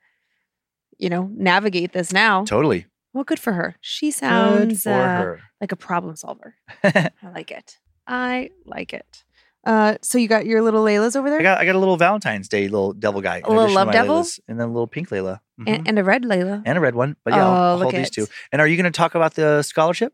[0.97, 2.43] you know, navigate this now?
[2.43, 3.77] totally Well, good for her.
[3.79, 5.39] She sounds uh, her.
[5.61, 6.55] like a problem solver.
[6.83, 7.77] I like it.
[8.05, 9.23] I like it.
[9.63, 11.97] Uh, so you got your little Laylas over there, I got I got a little
[11.97, 14.21] Valentine's Day little devil guy, in little love devil?
[14.21, 15.63] Laylas, and then a little pink Layla, Mhm.
[15.67, 16.63] and, and a red Layla.
[16.65, 17.15] and a red one.
[17.23, 18.13] But yeah, I'll, Oh, I'll look hold these it.
[18.13, 18.27] two.
[18.51, 20.13] And are you going to talk about the scholarship?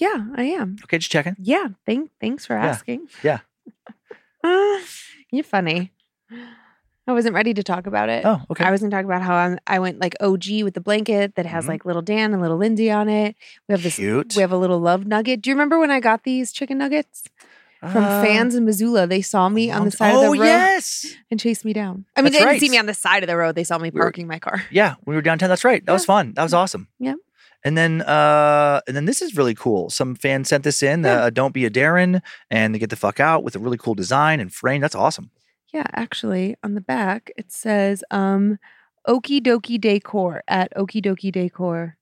[0.00, 0.76] Yeah, I am.
[0.84, 1.36] Okay, just checking.
[1.38, 1.68] Yeah.
[1.86, 2.10] Thank.
[2.20, 2.66] Thanks for Yeah.
[2.66, 3.06] asking.
[3.22, 3.38] Yeah.
[4.42, 4.80] Ah,
[5.30, 5.92] You're funny.
[7.06, 8.24] I wasn't ready to talk about it.
[8.24, 8.64] Oh, okay.
[8.64, 11.34] I was going to talk about how I'm, I went like OG with the blanket
[11.36, 11.68] that has Mhm.
[11.68, 13.36] like little Dan and little Lindsay on it.
[13.68, 13.96] We have this.
[13.96, 14.34] Cute.
[14.34, 15.42] We have a little love nugget.
[15.42, 17.24] Do you remember when I got these chicken nuggets
[17.92, 19.06] from Uh, fans in Missoula?
[19.06, 21.14] They saw me on the side oh, of the road yes.
[21.30, 22.04] and chased me down.
[22.16, 23.54] I mean, That's they didn't see me on the side of the road.
[23.54, 24.62] They saw me We were- parking my car.
[24.70, 25.48] Yeah, we were downtown.
[25.48, 25.84] That's right.
[25.84, 26.32] That was fun.
[26.34, 26.88] That was awesome.
[26.98, 27.16] Yep.
[27.66, 29.88] And then, uh, and then this is really cool.
[29.88, 31.02] Some fan sent this in.
[31.02, 31.24] Yeah.
[31.24, 32.20] Uh, Don't be a Darren,
[32.50, 34.82] and they get the fuck out with a really cool design and frame.
[34.82, 35.30] That's awesome.
[35.72, 38.58] Yeah, actually, on the back it says um
[39.08, 41.96] Okee Dokee Decor at Okee Dokee Decor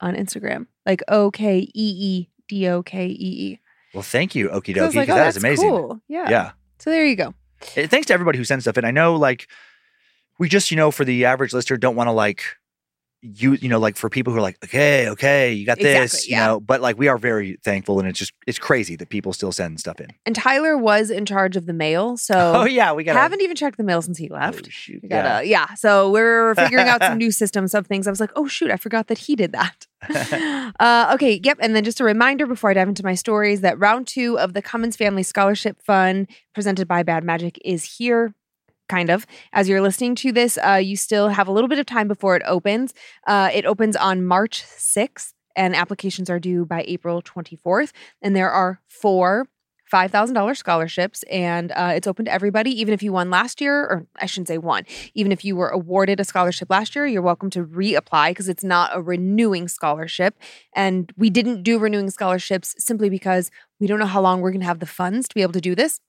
[0.00, 0.66] on Instagram.
[0.84, 3.60] Like O K E E D O K E E.
[3.96, 5.70] Well, thank you, Okie Dokie, was like, oh, that is amazing.
[5.70, 6.00] cool.
[6.06, 6.28] Yeah.
[6.28, 6.50] Yeah.
[6.78, 7.32] So there you go.
[7.76, 8.84] Eh, Thanks to everybody who sends stuff in.
[8.84, 9.48] I know, like,
[10.38, 12.42] we just, you know, for the average listener, don't want to like
[13.22, 16.34] you, you know, like for people who are like, okay, okay, you got this, Exactly,
[16.34, 19.32] you know, but like we are very thankful, and it's just it's crazy that people
[19.32, 20.08] still send stuff in.
[20.24, 23.56] And Tyler was in charge of the mail, so oh yeah, we got haven't even
[23.56, 24.64] checked the mail since he left.
[24.66, 25.74] Oh, shoot, We gotta, yeah.
[25.74, 28.06] So we're figuring out some new systems of things.
[28.06, 29.86] I was like, oh shoot, I forgot that he did that.
[30.80, 31.58] uh, okay, yep.
[31.60, 34.52] And then just a reminder before I dive into my stories that round two of
[34.52, 38.34] the Cummins Family Scholarship Fund presented by Bad Magic is here.
[38.88, 39.26] Kind of.
[39.52, 42.36] As you're listening to this, uh, you still have a little bit of time before
[42.36, 42.94] it opens.
[43.26, 47.92] Uh, it opens on March 6th, and applications are due by April 24th.
[48.22, 49.48] And there are four
[49.92, 54.06] $5,000 scholarships, and uh, it's open to everybody, even if you won last year, or
[54.16, 54.84] I shouldn't say won,
[55.14, 58.64] even if you were awarded a scholarship last year, you're welcome to reapply because it's
[58.64, 60.36] not a renewing scholarship.
[60.74, 64.60] And we didn't do renewing scholarships simply because we don't know how long we're going
[64.60, 66.00] to have the funds to be able to do this.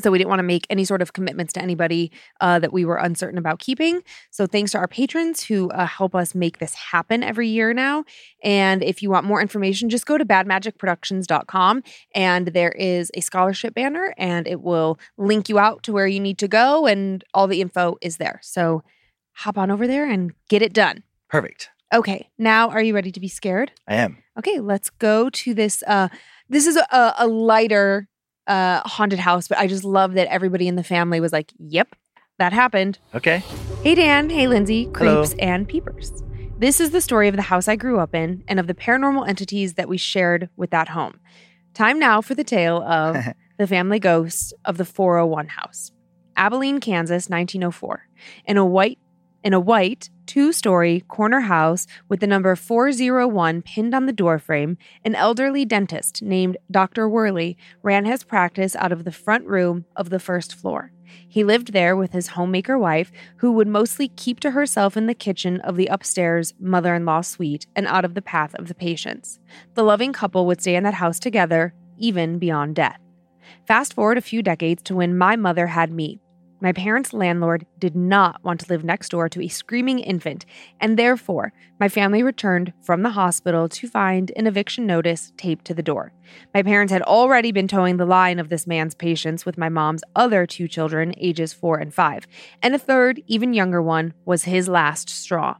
[0.00, 2.84] So we didn't want to make any sort of commitments to anybody uh, that we
[2.84, 4.02] were uncertain about keeping.
[4.30, 8.04] So thanks to our patrons who uh, help us make this happen every year now.
[8.42, 11.82] And if you want more information, just go to badmagicproductions.com
[12.14, 16.20] and there is a scholarship banner and it will link you out to where you
[16.20, 18.40] need to go and all the info is there.
[18.42, 18.82] So
[19.34, 21.02] hop on over there and get it done.
[21.28, 21.70] Perfect.
[21.94, 23.72] Okay, now are you ready to be scared?
[23.86, 24.16] I am.
[24.38, 25.84] Okay, let's go to this.
[25.86, 26.08] Uh,
[26.48, 28.08] this is a, a lighter
[28.46, 31.94] uh, haunted house, but I just love that everybody in the family was like, "Yep,
[32.38, 33.42] that happened." Okay.
[33.82, 35.16] Hey Dan, hey Lindsay, Hello.
[35.22, 36.22] creeps and peepers.
[36.58, 39.28] This is the story of the house I grew up in and of the paranormal
[39.28, 41.18] entities that we shared with that home.
[41.74, 43.16] Time now for the tale of
[43.58, 45.90] the family ghosts of the 401 house.
[46.36, 48.06] Abilene, Kansas, 1904.
[48.46, 48.98] In a white
[49.42, 55.14] in a white two-story corner house with the number 401 pinned on the doorframe, an
[55.14, 57.06] elderly dentist named Dr.
[57.06, 60.90] Worley ran his practice out of the front room of the first floor.
[61.28, 65.12] He lived there with his homemaker wife, who would mostly keep to herself in the
[65.12, 68.74] kitchen of the upstairs mother in law suite and out of the path of the
[68.74, 69.38] patients.
[69.74, 72.98] The loving couple would stay in that house together, even beyond death.
[73.66, 76.21] Fast forward a few decades to when my mother had me.
[76.62, 80.46] My parents' landlord did not want to live next door to a screaming infant,
[80.78, 85.74] and therefore, my family returned from the hospital to find an eviction notice taped to
[85.74, 86.12] the door.
[86.54, 90.04] My parents had already been toeing the line of this man's patience with my mom's
[90.14, 92.28] other two children, ages four and five,
[92.62, 95.56] and a third, even younger one, was his last straw.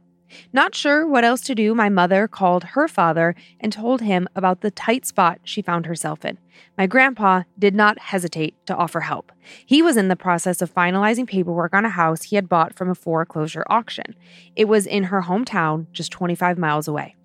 [0.51, 4.61] Not sure what else to do, my mother called her father and told him about
[4.61, 6.37] the tight spot she found herself in.
[6.77, 9.31] My grandpa did not hesitate to offer help.
[9.65, 12.89] He was in the process of finalizing paperwork on a house he had bought from
[12.89, 14.15] a foreclosure auction.
[14.55, 17.15] It was in her hometown, just 25 miles away.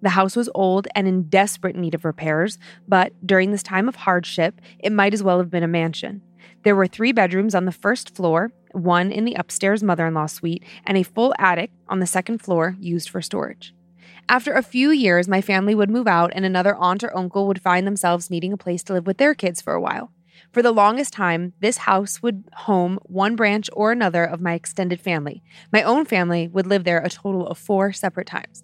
[0.00, 3.96] The house was old and in desperate need of repairs, but during this time of
[3.96, 6.22] hardship, it might as well have been a mansion.
[6.62, 10.26] There were three bedrooms on the first floor, one in the upstairs mother in law
[10.26, 13.74] suite, and a full attic on the second floor used for storage.
[14.28, 17.62] After a few years, my family would move out, and another aunt or uncle would
[17.62, 20.12] find themselves needing a place to live with their kids for a while.
[20.52, 25.00] For the longest time, this house would home one branch or another of my extended
[25.00, 25.42] family.
[25.72, 28.62] My own family would live there a total of four separate times.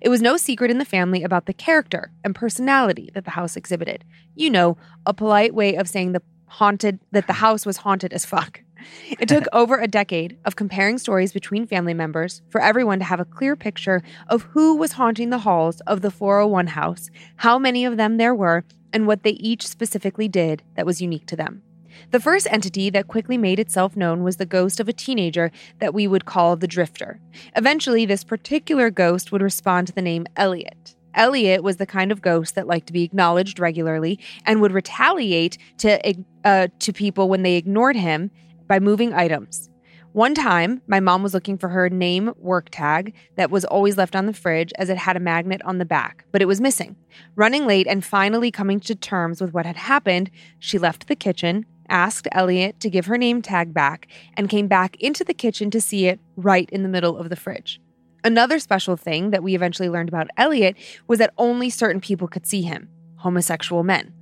[0.00, 3.56] It was no secret in the family about the character and personality that the house
[3.56, 4.04] exhibited.
[4.34, 8.24] You know, a polite way of saying the haunted that the house was haunted as
[8.24, 8.62] fuck.
[9.10, 13.20] It took over a decade of comparing stories between family members for everyone to have
[13.20, 17.84] a clear picture of who was haunting the halls of the 401 house, how many
[17.84, 21.62] of them there were, and what they each specifically did that was unique to them.
[22.10, 25.94] The first entity that quickly made itself known was the ghost of a teenager that
[25.94, 27.20] we would call the Drifter.
[27.56, 30.96] Eventually, this particular ghost would respond to the name Elliot.
[31.14, 35.58] Elliot was the kind of ghost that liked to be acknowledged regularly and would retaliate
[35.78, 36.14] to
[36.44, 38.30] uh, to people when they ignored him
[38.70, 39.68] by moving items.
[40.12, 44.14] One time, my mom was looking for her name work tag that was always left
[44.14, 46.94] on the fridge as it had a magnet on the back, but it was missing.
[47.34, 51.66] Running late and finally coming to terms with what had happened, she left the kitchen
[51.88, 54.06] asked Elliot to give her name tag back,
[54.36, 57.36] and came back into the kitchen to see it right in the middle of the
[57.36, 57.80] fridge.
[58.22, 60.76] Another special thing that we eventually learned about Elliot
[61.08, 64.14] was that only certain people could see him homosexual men.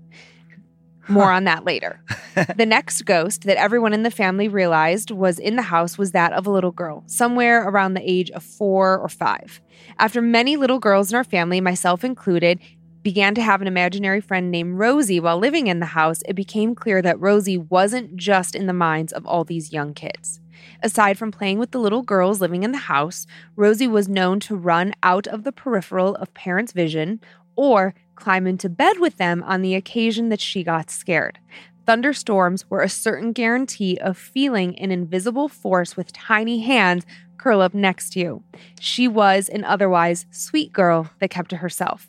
[1.09, 2.01] More on that later.
[2.57, 6.33] the next ghost that everyone in the family realized was in the house was that
[6.33, 9.61] of a little girl, somewhere around the age of four or five.
[9.99, 12.61] After many little girls in our family, myself included,
[13.03, 16.75] began to have an imaginary friend named Rosie while living in the house, it became
[16.75, 20.41] clear that Rosie wasn't just in the minds of all these young kids.
[20.83, 24.57] Aside from playing with the little girls living in the house, Rosie was known to
[24.57, 27.21] run out of the peripheral of parents' vision
[27.57, 31.39] or climb into bed with them on the occasion that she got scared.
[31.87, 37.07] Thunderstorms were a certain guarantee of feeling an invisible force with tiny hands
[37.39, 38.43] curl up next to you.
[38.81, 42.09] She was an otherwise sweet girl that kept to herself.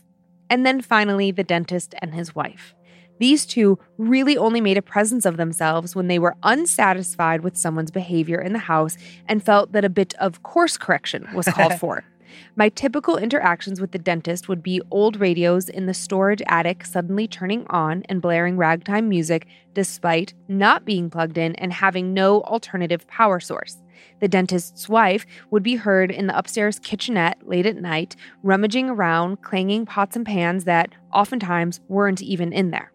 [0.50, 2.74] And then finally, the dentist and his wife.
[3.20, 7.92] These two really only made a presence of themselves when they were unsatisfied with someone's
[7.92, 8.98] behavior in the house
[9.28, 12.04] and felt that a bit of course correction was called for.
[12.56, 17.28] My typical interactions with the dentist would be old radios in the storage attic suddenly
[17.28, 23.08] turning on and blaring ragtime music despite not being plugged in and having no alternative
[23.08, 23.78] power source.
[24.20, 29.42] The dentist's wife would be heard in the upstairs kitchenette late at night, rummaging around,
[29.42, 32.92] clanging pots and pans that oftentimes weren't even in there.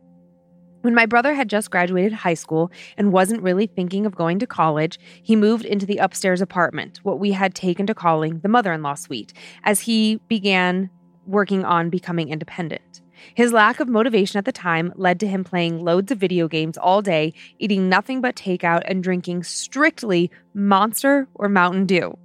[0.85, 4.47] When my brother had just graduated high school and wasn't really thinking of going to
[4.47, 8.70] college, he moved into the upstairs apartment, what we had taken to calling the mother
[8.70, 9.32] in law suite,
[9.62, 10.91] as he began
[11.26, 13.01] working on becoming independent.
[13.35, 16.76] His lack of motivation at the time led to him playing loads of video games
[16.76, 22.18] all day, eating nothing but takeout, and drinking strictly Monster or Mountain Dew.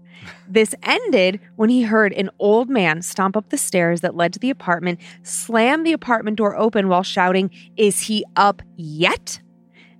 [0.47, 4.39] This ended when he heard an old man stomp up the stairs that led to
[4.39, 9.39] the apartment, slam the apartment door open while shouting, Is he up yet?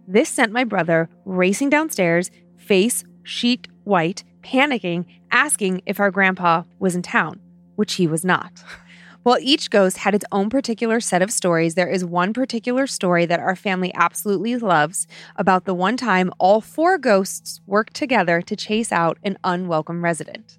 [0.08, 6.96] This sent my brother racing downstairs, face sheet white, panicking, asking if our grandpa was
[6.96, 7.40] in town,
[7.76, 8.64] which he was not.
[9.30, 13.28] While each ghost had its own particular set of stories, there is one particular story
[13.28, 15.06] that our family absolutely loves
[15.36, 20.58] about the one time all four ghosts worked together to chase out an unwelcome resident.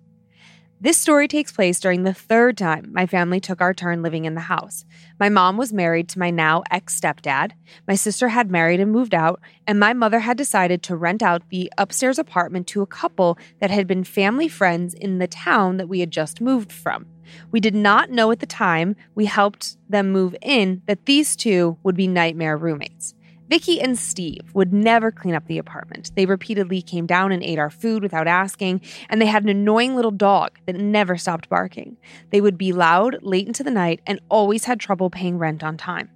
[0.80, 4.36] This story takes place during the third time my family took our turn living in
[4.36, 4.84] the house.
[5.18, 7.50] My mom was married to my now ex stepdad,
[7.88, 11.42] my sister had married and moved out, and my mother had decided to rent out
[11.48, 15.88] the upstairs apartment to a couple that had been family friends in the town that
[15.88, 17.06] we had just moved from.
[17.50, 21.78] We did not know at the time we helped them move in that these two
[21.82, 23.14] would be nightmare roommates.
[23.50, 26.12] Vicky and Steve would never clean up the apartment.
[26.14, 29.96] They repeatedly came down and ate our food without asking, and they had an annoying
[29.96, 31.96] little dog that never stopped barking.
[32.30, 35.76] They would be loud late into the night and always had trouble paying rent on
[35.76, 36.10] time.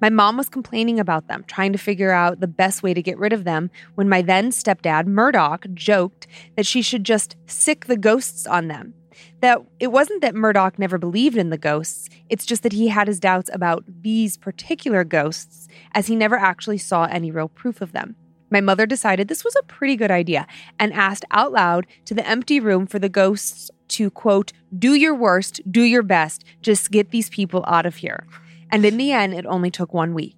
[0.00, 3.18] My mom was complaining about them, trying to figure out the best way to get
[3.18, 7.96] rid of them, when my then stepdad, Murdoch, joked that she should just sick the
[7.96, 8.94] ghosts on them
[9.40, 13.08] that it wasn't that Murdoch never believed in the ghosts, it's just that he had
[13.08, 17.92] his doubts about these particular ghosts, as he never actually saw any real proof of
[17.92, 18.16] them.
[18.50, 20.46] My mother decided this was a pretty good idea
[20.78, 25.14] and asked out loud to the empty room for the ghosts to, quote, do your
[25.14, 28.26] worst, do your best, just get these people out of here.
[28.70, 30.35] And in the end, it only took one week.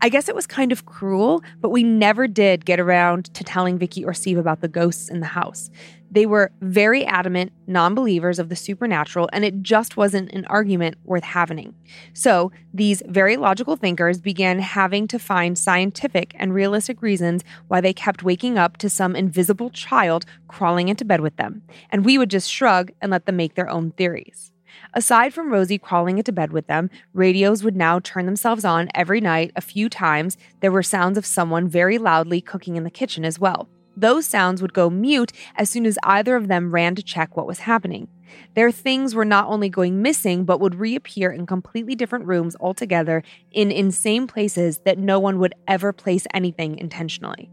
[0.00, 3.78] I guess it was kind of cruel, but we never did get around to telling
[3.78, 5.70] Vicky or Steve about the ghosts in the house.
[6.10, 10.96] They were very adamant non believers of the supernatural, and it just wasn't an argument
[11.04, 11.74] worth having.
[12.14, 17.92] So, these very logical thinkers began having to find scientific and realistic reasons why they
[17.92, 21.62] kept waking up to some invisible child crawling into bed with them.
[21.90, 24.52] And we would just shrug and let them make their own theories.
[24.96, 29.20] Aside from Rosie crawling into bed with them, radios would now turn themselves on every
[29.20, 30.38] night a few times.
[30.60, 33.68] There were sounds of someone very loudly cooking in the kitchen as well.
[33.94, 37.46] Those sounds would go mute as soon as either of them ran to check what
[37.46, 38.08] was happening.
[38.54, 43.22] Their things were not only going missing, but would reappear in completely different rooms altogether
[43.52, 47.50] in insane places that no one would ever place anything intentionally.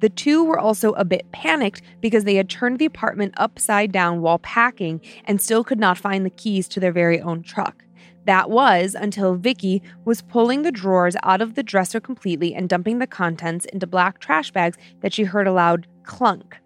[0.00, 4.20] The two were also a bit panicked because they had turned the apartment upside down
[4.20, 7.84] while packing and still could not find the keys to their very own truck.
[8.26, 12.98] That was until Vicky was pulling the drawers out of the dresser completely and dumping
[12.98, 16.58] the contents into black trash bags that she heard a loud clunk.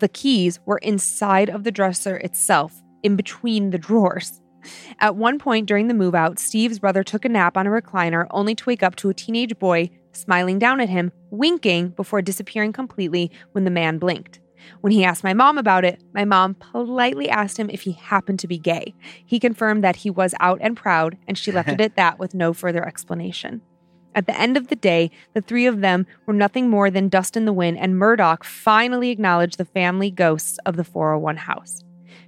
[0.00, 4.40] The keys were inside of the dresser itself, in between the drawers.
[4.98, 8.26] At one point during the move out, Steve's brother took a nap on a recliner
[8.30, 12.72] only to wake up to a teenage boy smiling down at him, winking before disappearing
[12.72, 14.40] completely when the man blinked.
[14.80, 18.38] When he asked my mom about it, my mom politely asked him if he happened
[18.40, 18.94] to be gay.
[19.24, 22.34] He confirmed that he was out and proud, and she left it at that with
[22.34, 23.60] no further explanation.
[24.14, 27.36] At the end of the day, the three of them were nothing more than dust
[27.36, 31.83] in the wind, and Murdoch finally acknowledged the family ghosts of the 401 house.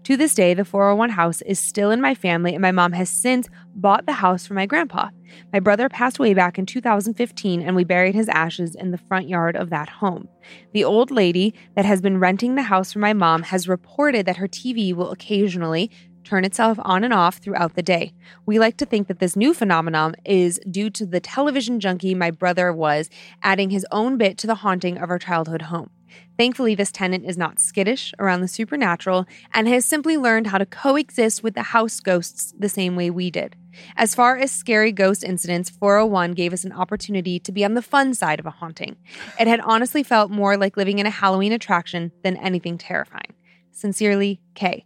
[0.07, 3.11] To this day, the 401 house is still in my family, and my mom has
[3.11, 5.09] since bought the house for my grandpa.
[5.53, 9.29] My brother passed away back in 2015, and we buried his ashes in the front
[9.29, 10.29] yard of that home.
[10.73, 14.37] The old lady that has been renting the house for my mom has reported that
[14.37, 15.91] her TV will occasionally
[16.23, 18.13] turn itself on and off throughout the day.
[18.47, 22.31] We like to think that this new phenomenon is due to the television junkie my
[22.31, 23.11] brother was,
[23.43, 25.91] adding his own bit to the haunting of our childhood home.
[26.39, 30.67] Thankfully, this tenant is not skittish around the supernatural and has simply learned how to
[30.67, 33.57] coexist with the house ghosts the same way we did.
[33.97, 37.83] As far as scary ghost incidents, 401 gave us an opportunity to be on the
[37.83, 38.97] fun side of a haunting.
[39.41, 43.35] It had honestly felt more like living in a Halloween attraction than anything terrifying.
[43.73, 44.85] Sincerely, Kay.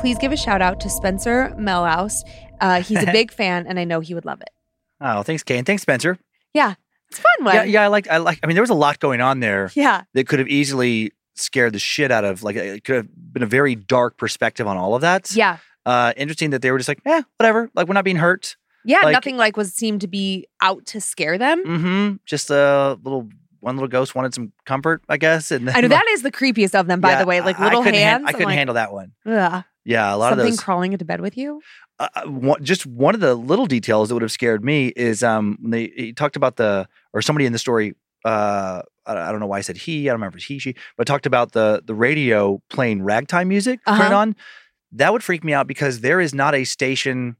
[0.00, 2.22] Please give a shout out to Spencer Melhouse.
[2.60, 4.50] Uh, he's a big fan, and I know he would love it.
[5.00, 6.18] Oh, thanks, Kay, and thanks, Spencer.
[6.52, 6.74] Yeah,
[7.14, 7.54] it's fun one.
[7.54, 8.38] Yeah, yeah, I like, I like.
[8.42, 10.02] I mean, there was a lot going on there Yeah.
[10.14, 12.42] that could have easily scared the shit out of.
[12.42, 15.34] Like, it could have been a very dark perspective on all of that.
[15.34, 15.58] Yeah.
[15.86, 17.70] Uh, interesting that they were just like, eh, whatever.
[17.74, 18.56] Like, we're not being hurt.
[18.84, 21.64] Yeah, Like- nothing like was seemed to be out to scare them.
[21.64, 22.14] Mm-hmm.
[22.26, 23.28] Just a little.
[23.60, 25.50] One little ghost wanted some comfort, I guess.
[25.50, 27.40] And then, I know that is the creepiest of them, by Yeah, the way.
[27.40, 28.24] Like little I han- hands.
[28.26, 29.12] I couldn't like, handle that one.
[29.24, 29.64] Ugh.
[29.86, 30.60] Yeah, a lot Something of those.
[30.60, 31.62] crawling into bed with you.
[31.98, 35.22] uh, uh, one, just one of the little details that would have scared me is
[35.22, 37.94] um when they he talked about the or somebody in the story
[38.26, 40.74] uh I, don't know why I said he I don't remember if it's he she
[40.98, 44.16] but talked about the the radio playing ragtime music turned Uh-huh.
[44.16, 44.36] on
[44.92, 47.36] that would freak me out because there is not a station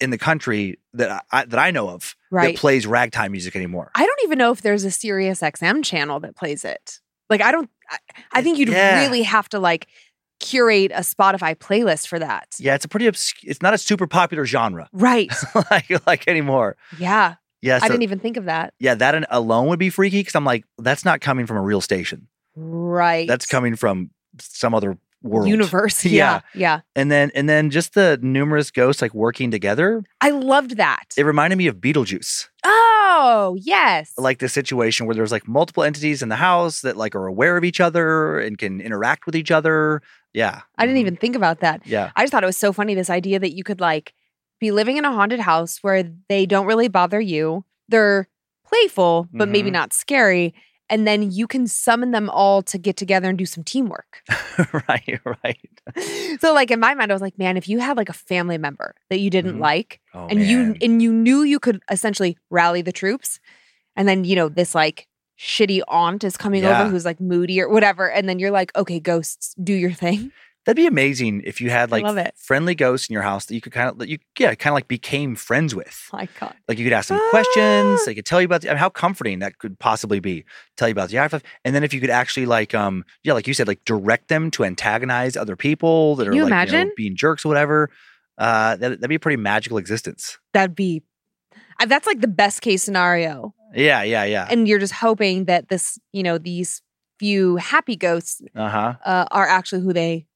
[0.00, 2.54] in the country that I that I know of Right.
[2.54, 3.90] that plays ragtime music anymore.
[3.94, 6.98] I don't even know if there's a Sirius XM channel that plays it.
[7.28, 7.98] Like I don't I,
[8.32, 9.00] I think you'd Yeah.
[9.02, 9.86] really have to like
[10.40, 12.48] curate a Spotify playlist for that.
[12.58, 15.30] yeah, it's a pretty obs- it's not a super popular genre Right.
[15.70, 16.76] like like anymore.
[16.98, 17.34] Yeah.
[17.62, 18.74] Yeah, I didn't even think of that.
[18.80, 21.80] yeah, that alone would be freaky because I'm like that's not coming from a real
[21.80, 22.26] station.
[22.56, 23.26] Right.
[23.28, 25.48] That's coming from some other world.
[25.48, 26.04] universe.
[26.04, 26.10] Yeah.
[26.12, 26.40] Yeah.
[26.54, 26.80] Yeah.
[26.96, 30.02] And then and then just the numerous ghosts like working together.
[30.20, 31.04] I loved that.
[31.16, 32.48] It reminded me of Beetlejuice.
[32.64, 34.12] oh, yes.
[34.18, 37.56] Like the situation where there's like multiple entities in the house that like are aware
[37.56, 40.02] of each other and can interact with each other.
[40.34, 40.62] Yeah.
[40.78, 41.00] I didn't Mhm.
[41.02, 41.82] even think about that.
[41.86, 42.10] Yeah.
[42.16, 44.12] I just thought it was so funny this idea that you could like
[44.62, 47.64] be living in a haunted house where they don't really bother you.
[47.88, 48.28] They're
[48.64, 49.72] playful, but maybe Mhm.
[49.74, 50.54] not scary.
[50.88, 54.22] And then you can summon them all to get together and do some teamwork.
[54.88, 55.70] right, right.
[56.40, 58.56] so like in my mind, I was like, man, if you had like a family
[58.58, 59.60] member that you didn't Mhm.
[59.60, 63.40] like Oh, and you and you knew you could essentially rally the troops,
[63.96, 65.08] and then you know, this like
[65.38, 66.70] shitty aunt is coming Yeah.
[66.80, 70.30] over who's like moody or whatever, and then you're like, okay, ghosts, do your thing.
[70.64, 72.04] That'd be amazing if you had like
[72.36, 74.86] friendly ghosts in your house that you could kind of you yeah, kind of like
[74.86, 76.08] became friends with.
[76.12, 76.54] My God.
[76.68, 78.00] Like you could ask them questions.
[78.00, 78.02] Ah.
[78.06, 80.44] They could tell you about the, I mean, how comforting that could possibly be.
[80.76, 83.48] Tell you about the afterlife, and then if you could actually like, um, yeah, like
[83.48, 86.56] you said, like direct them to antagonize other people that Can are you like know,
[86.56, 86.92] imagine?
[86.96, 87.90] being jerks or whatever.
[88.38, 90.38] Uh, that, that'd be a pretty magical existence.
[90.52, 91.02] That'd be
[91.86, 93.52] that's like the best case scenario.
[93.74, 94.46] Yeah, yeah, yeah.
[94.50, 96.82] And you're just hoping that this, you know, these
[97.18, 98.94] few happy ghosts Uh huh.
[99.04, 100.26] uh, are actually who they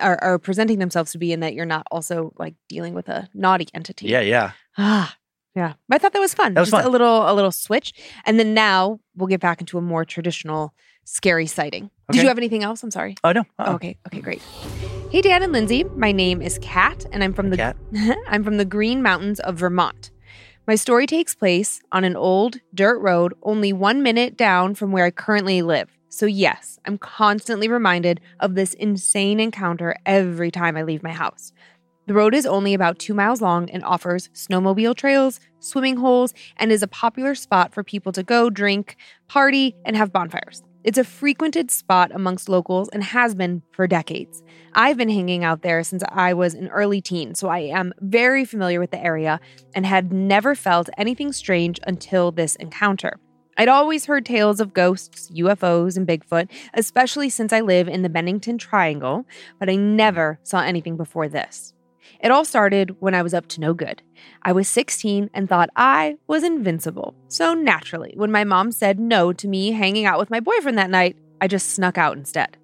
[0.00, 3.28] are, are presenting themselves to be, and that you're not also like dealing with a
[3.34, 4.06] naughty entity.
[4.06, 4.52] Yeah, yeah.
[4.76, 5.16] Ah,
[5.54, 5.74] yeah.
[5.88, 6.54] But I thought that was fun.
[6.54, 6.88] That was Just fun.
[6.88, 7.92] a little a little switch,
[8.26, 10.72] and then now we'll get back into a more traditional
[11.04, 11.90] scary sighting.
[12.10, 12.82] Did you have anything else?
[12.82, 13.16] I'm sorry.
[13.24, 13.44] Oh no.
[13.58, 13.74] Oh, Uh-uh.
[13.74, 13.98] okay.
[14.06, 14.20] Okay.
[14.20, 14.42] Great.
[15.10, 15.94] Hey, Dan and Lynze.
[15.96, 17.74] My name is Kat, and I'm from the.
[18.28, 20.10] I'm from the Green Mountains of Vermont.
[20.66, 25.06] My story takes place on an old dirt road only one minute down from where
[25.06, 25.88] I currently live.
[26.08, 31.52] So, yes, I'm constantly reminded of this insane encounter every time I leave my house.
[32.06, 36.72] The road is only about two miles long and offers snowmobile trails, swimming holes, and
[36.72, 38.96] is a popular spot for people to go drink,
[39.28, 40.62] party, and have bonfires.
[40.84, 44.42] It's a frequented spot amongst locals and has been for decades.
[44.72, 48.46] I've been hanging out there since I was an early teen, so I am very
[48.46, 49.38] familiar with the area
[49.74, 53.20] and had never felt anything strange until this encounter.
[53.58, 58.08] I'd always heard tales of ghosts, UFOs, and Bigfoot, especially since I live in the
[58.08, 59.26] Bennington Triangle,
[59.58, 61.74] but I never saw anything before this.
[62.20, 64.00] It all started when I was up to no good.
[64.42, 67.16] I was 16 and thought I was invincible.
[67.26, 70.90] So naturally, when my mom said no to me hanging out with my boyfriend that
[70.90, 72.56] night, I just snuck out instead.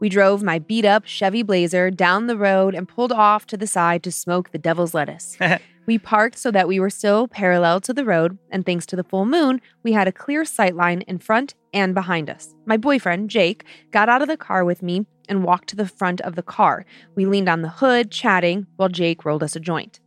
[0.00, 3.68] We drove my beat up Chevy Blazer down the road and pulled off to the
[3.68, 5.38] side to smoke the devil's lettuce.
[5.86, 9.04] we parked so that we were still parallel to the road, and thanks to the
[9.04, 12.54] full moon, we had a clear sight line in front and behind us.
[12.66, 16.20] My boyfriend, Jake, got out of the car with me and walked to the front
[16.20, 16.84] of the car.
[17.14, 20.00] We leaned on the hood, chatting, while Jake rolled us a joint.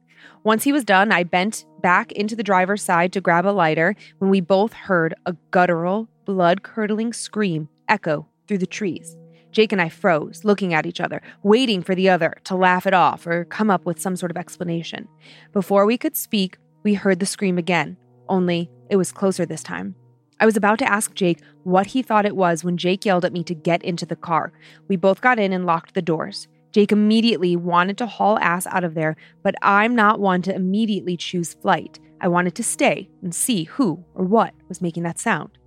[0.44, 3.96] Once he was done, I bent back into the driver's side to grab a lighter
[4.20, 9.18] when we both heard a guttural, blood curdling scream echo through the trees.
[9.56, 12.94] Jake and I froze, looking at each other, waiting for the other to laugh it
[12.94, 15.08] off or come up with some sort of explanation.
[15.54, 17.96] Before we could speak, we heard the scream again,
[18.28, 19.96] only it was closer this time.
[20.42, 23.32] I was about to ask Jake what he thought it was when Jake yelled at
[23.32, 24.52] me to get into the car.
[24.90, 26.50] We both got in and locked the doors.
[26.74, 31.16] Jake immediately wanted to haul ass out of there, but I'm not one to immediately
[31.16, 31.98] choose flight.
[32.20, 35.58] I wanted to stay and see who or what was making that sound.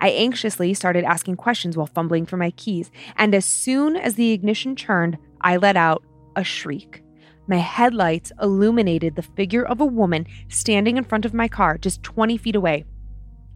[0.00, 4.32] I anxiously started asking questions while fumbling for my keys, and as soon as the
[4.32, 6.02] ignition churned, I let out
[6.36, 7.02] a shriek.
[7.46, 12.02] My headlights illuminated the figure of a woman standing in front of my car just
[12.02, 12.84] 20 feet away.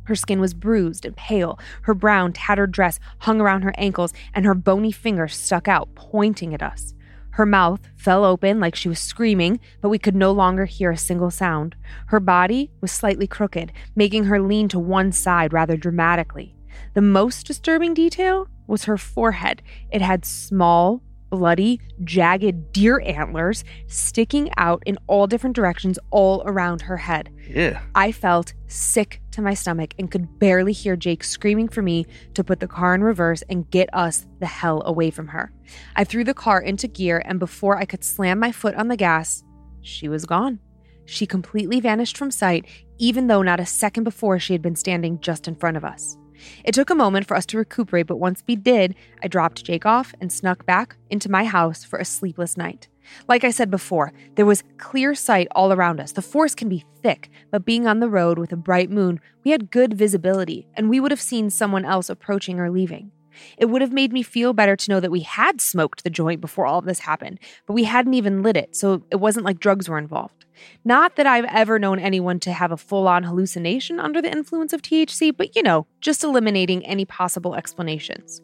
[0.04, 1.58] Her skin was bruised and pale.
[1.82, 6.54] Her brown, tattered dress hung around her ankles, and her bony fingers stuck out, pointing
[6.54, 6.94] at us.
[7.32, 10.96] Her mouth fell open like she was screaming, but we could no longer hear a
[10.98, 11.74] single sound.
[12.08, 16.54] Her body was slightly crooked, making her lean to one side rather dramatically.
[16.94, 19.62] The most disturbing detail was her forehead.
[19.90, 21.02] It had small,
[21.32, 27.30] bloody, jagged deer antlers sticking out in all different directions all around her head.
[27.48, 27.80] Yeah.
[27.94, 32.44] I felt sick to my stomach and could barely hear Jake screaming for me to
[32.44, 35.54] put the car in reverse and get us the hell away from her.
[35.96, 38.96] I threw the car into gear, and before I could slam my foot on the
[38.96, 39.42] gas,
[39.80, 40.58] she was gone.
[41.06, 42.66] She completely vanished from sight,
[42.98, 46.18] even though not a second before she had been standing just in front of us.
[46.64, 49.86] It took a moment for us to recuperate, but once we did, I dropped Jake
[49.86, 52.88] off and snuck back into my house for a sleepless night.
[53.28, 56.12] Like I said before, there was clear sight all around us.
[56.12, 59.50] The forest can be thick, but being on the road with a bright moon, we
[59.50, 63.10] had good visibility, and we would have seen someone else approaching or leaving.
[63.58, 66.40] It would have made me feel better to know that we had smoked the joint
[66.40, 69.60] before all of this happened, but we hadn't even lit it, so it wasn't like
[69.60, 70.44] drugs were involved.
[70.84, 74.72] Not that I've ever known anyone to have a full on hallucination under the influence
[74.72, 78.40] of THC, but you know, just eliminating any possible explanations.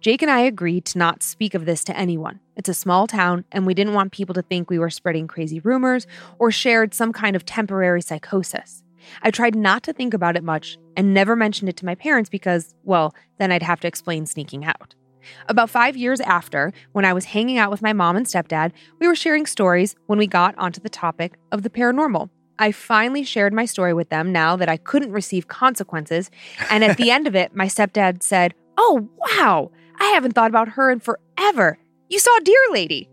[0.00, 2.40] Jake and I agreed to not speak of this to anyone.
[2.56, 5.60] It's a small town, and we didn't want people to think we were spreading crazy
[5.60, 6.06] rumors
[6.38, 8.82] or shared some kind of temporary psychosis.
[9.22, 12.30] I tried not to think about it much and never mentioned it to my parents
[12.30, 14.94] because, well, then I'd have to explain sneaking out.
[15.48, 19.06] About five years after, when I was hanging out with my mom and stepdad, we
[19.06, 22.30] were sharing stories when we got onto the topic of the paranormal.
[22.58, 26.30] I finally shared my story with them now that I couldn't receive consequences.
[26.70, 30.68] And at the end of it, my stepdad said, Oh, wow, I haven't thought about
[30.70, 31.78] her in forever.
[32.08, 33.09] You saw Dear lady.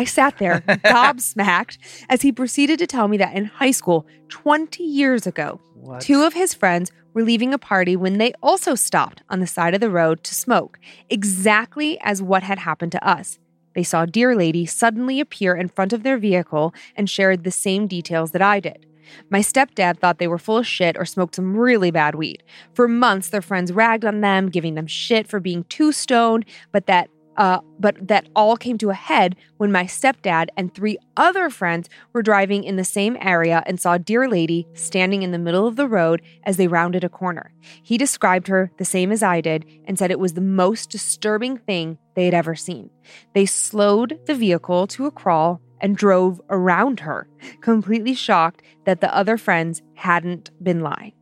[0.00, 1.76] I sat there, gobsmacked,
[2.08, 6.00] as he proceeded to tell me that in high school, 20 years ago, What?
[6.00, 9.74] Two of his friends were leaving a party when they also stopped on the side
[9.74, 10.78] of the road to smoke,
[11.10, 13.38] exactly as what had happened to us.
[13.74, 17.86] They saw Dear Lady suddenly appear in front of their vehicle and shared the same
[17.86, 18.86] details that I did.
[19.28, 22.42] My stepdad thought they were full of shit or smoked some really bad weed.
[22.72, 26.86] For months, their friends ragged on them, giving them shit for being too stoned, but
[26.86, 31.50] that uh, but that all came to a head when my stepdad and three other
[31.50, 35.38] friends were driving in the same area and saw a Dear Lady standing in the
[35.38, 37.52] middle of the road as they rounded a corner.
[37.82, 41.56] He described her the same as I did and said it was the most disturbing
[41.56, 42.90] thing they had ever seen.
[43.34, 47.28] They slowed the vehicle to a crawl and drove around her,
[47.60, 51.12] completely shocked that the other friends hadn't been lying.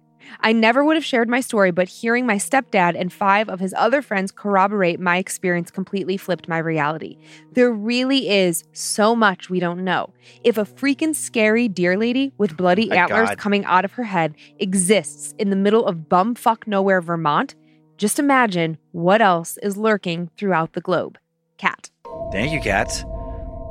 [0.40, 3.74] I never would have shared my story, but hearing my stepdad and five of his
[3.76, 7.18] other friends corroborate my experience completely flipped my reality.
[7.52, 10.12] There really is so much we don't know.
[10.44, 13.38] If a freaking scary deer lady with bloody My antlers God.
[13.38, 17.54] coming out of her head exists in the middle of bumfuck nowhere, Vermont,
[17.96, 21.18] just imagine what else is lurking throughout the globe.
[21.56, 21.90] Cat.
[22.30, 23.04] Thank you, Cat.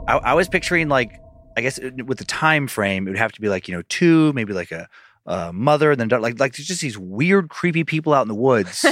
[0.07, 1.21] I, I was picturing like,
[1.55, 3.83] I guess uh, with the time frame, it would have to be like you know
[3.89, 4.89] two, maybe like a,
[5.27, 8.33] a mother, and then like like there's just these weird, creepy people out in the
[8.35, 8.85] woods.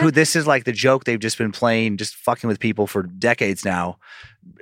[0.00, 3.02] who this is like the joke they've just been playing, just fucking with people for
[3.02, 3.98] decades now.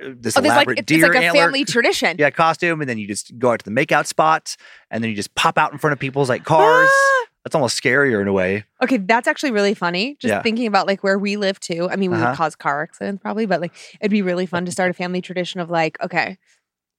[0.01, 2.15] Uh, This Oh, there's like elaborate it's, deer it's like a antler, family tradition.
[2.17, 4.55] yeah, costume, and then you just go out to the makeout spot,
[4.89, 6.89] and then you just pop out in front of people's like cars.
[6.91, 7.25] Ah!
[7.45, 8.65] That's almost scarier in a way.
[8.83, 10.17] Okay, that's actually really funny.
[10.19, 10.41] Just Yeah.
[10.41, 11.89] thinking about like where we live too.
[11.89, 12.27] I mean, we Uh-huh.
[12.31, 15.21] would cause car accidents probably, but like it'd be really fun to start a family
[15.21, 16.37] tradition of like, okay,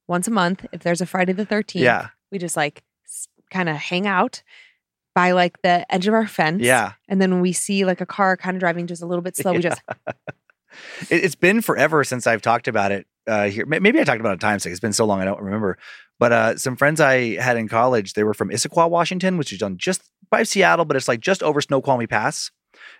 [0.09, 2.83] once a month, if there's a Friday the 13th, Yeah, we just like
[3.51, 4.43] kind of hang out
[5.15, 6.63] by like the edge of our fence.
[6.63, 6.93] yeah.
[7.09, 9.53] And then we see like a car kind of driving just a little bit slow,
[9.53, 9.83] we just,
[11.11, 13.67] It, it's been forever since I've talked about it uh, here.
[13.67, 14.67] Maybe I talked about it times.
[14.67, 15.79] It's been so long I don't remember.
[16.19, 19.59] But uh, some friends I had in college, they were from Issaquah, Washington, which is
[19.59, 22.51] done just by Seattle, but it's like just over Snoqualmie Pass,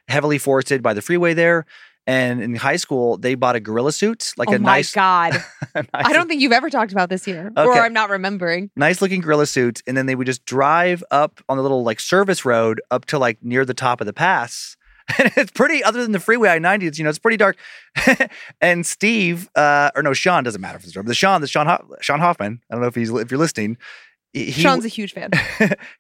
[0.09, 1.67] heavily forested by the freeway there.
[2.11, 4.73] And in high school, they bought a gorilla suit, like a nice oh a my
[4.77, 5.45] nice, God.
[5.75, 8.71] a I nice- don't think you've ever talked about this here, or I'm not remembering.
[8.77, 9.83] nice looking gorilla suit.
[9.87, 13.19] And then they would just drive up on the little like service road up to
[13.19, 14.77] like near the top of the pass.
[15.19, 17.57] And it's pretty, other than the freeway I 90, it's, you know, it's pretty dark.
[18.61, 21.67] and Steve, uh, or no, Sean doesn't matter if it's dark, the Sean, the Sean,
[21.67, 23.77] Ho- Sean Hoffman, I don't know if he's, if you're listening.
[24.33, 25.31] He- Sean's a huge fan.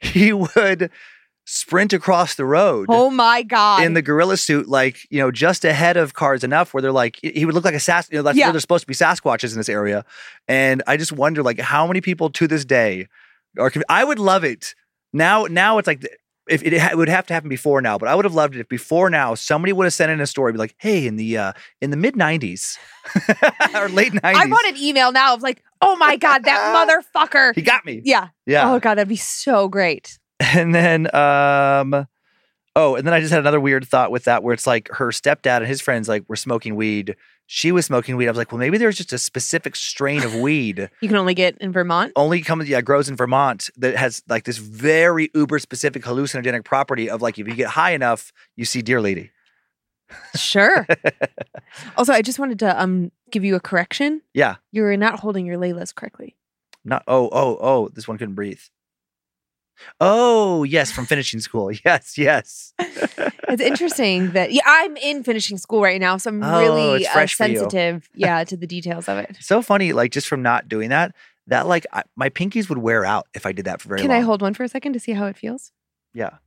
[0.01, 0.91] he would
[1.53, 2.87] sprint across the road.
[2.89, 3.83] Oh my God.
[3.83, 7.19] in the gorilla suit, like you know, just ahead of cars enough where they're like,
[7.23, 8.09] he would look like a sas.
[8.11, 8.47] You know, that's Yeah.
[8.47, 10.05] where they're supposed to be Sasquatches in this area.
[10.47, 13.09] And I just wonder, like, how many people to this day
[13.59, 13.73] are?
[13.89, 14.75] I would love it
[15.13, 15.45] now.
[15.47, 16.07] Now it's like.
[16.49, 18.61] If it, it would have to happen before now, but I would have loved it
[18.61, 21.37] if before now somebody would have sent in a story, be like, "Hey, in the
[21.39, 22.77] uh, in the mid '90s
[23.77, 27.55] or late '90s, I want an email now of like, oh my God, that motherfucker.
[27.55, 28.29] he got me." yeah.
[28.47, 30.19] Yeah, Oh God, that'd be so great.
[30.55, 32.07] And then um
[32.75, 35.09] oh, and then I just had another weird thought with that where it's like her
[35.09, 37.15] stepdad and his friends like were smoking weed.
[37.47, 38.27] She was smoking weed.
[38.27, 41.35] I was like, well, maybe there's just a specific strain of weed You can only
[41.35, 42.13] get in Vermont.
[42.17, 47.11] only comes yeah, grows in Vermont that has like this very uber specific hallucinogenic property
[47.11, 49.31] of like if you get high enough, you see dear lady.
[50.35, 50.87] Sure.
[51.97, 54.23] also, I just wanted to um give you a correction.
[54.33, 54.57] Yeah.
[54.73, 56.37] You're not holding your Laylas correctly.
[56.85, 58.61] Not oh, oh, oh, this one couldn't breathe.
[60.01, 61.71] Oh, yes, from finishing school.
[61.85, 62.73] Yes, yes.
[63.49, 67.13] It's interesting that yeah, I'm in finishing school right now, so I'm Oh, really uh,
[67.13, 67.57] fresh for you.
[67.59, 69.37] sensitive, yeah, to the details of it.
[69.41, 71.17] So funny, like just from not doing that,
[71.49, 74.09] that like I, my pinkies would wear out if I did that for very Can
[74.09, 74.17] long.
[74.19, 75.73] Can I hold one for a second to see how it feels?
[76.15, 76.39] Yeah.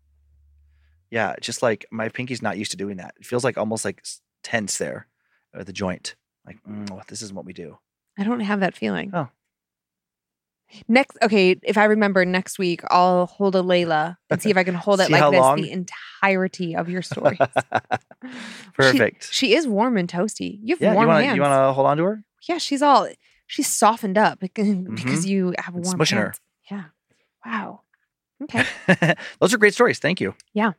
[1.12, 1.36] Yeah.
[1.42, 3.16] Just like my pinky's not used to doing that.
[3.20, 4.02] It feels like almost like
[4.42, 5.08] tense there
[5.54, 6.16] at the joint.
[6.46, 7.80] Like, mm, this isn't what we do.
[8.18, 9.12] I don't have that feeling.
[9.14, 9.28] Oh.
[10.88, 14.64] Next, okay, if I remember next week, I'll hold a Layla and see if I
[14.64, 15.62] can hold it like this long?
[15.62, 17.38] the entirety of your stories.
[18.74, 19.32] Perfect.
[19.32, 20.60] She, she is warm and toasty.
[20.64, 20.92] You have yeah.
[20.92, 21.36] You warm want to hands.
[21.36, 22.24] you want to hold on to her?
[22.48, 23.08] yeah, she's all
[23.48, 26.34] she's softened up because, because you have It's warm smushing her.
[26.70, 26.86] Yeah.
[27.46, 27.82] Wow.
[28.44, 28.66] Okay.
[29.40, 30.00] Those are great stories.
[30.00, 30.36] Thank you.
[30.54, 30.74] Yeah,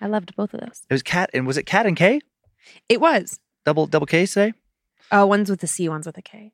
[0.00, 0.82] I loved both of those.
[0.88, 2.20] It was cat and was it cat and K?
[2.88, 3.40] It was.
[3.64, 4.52] Double double K today?
[5.10, 6.52] Uh, one's with a C, one's with a K.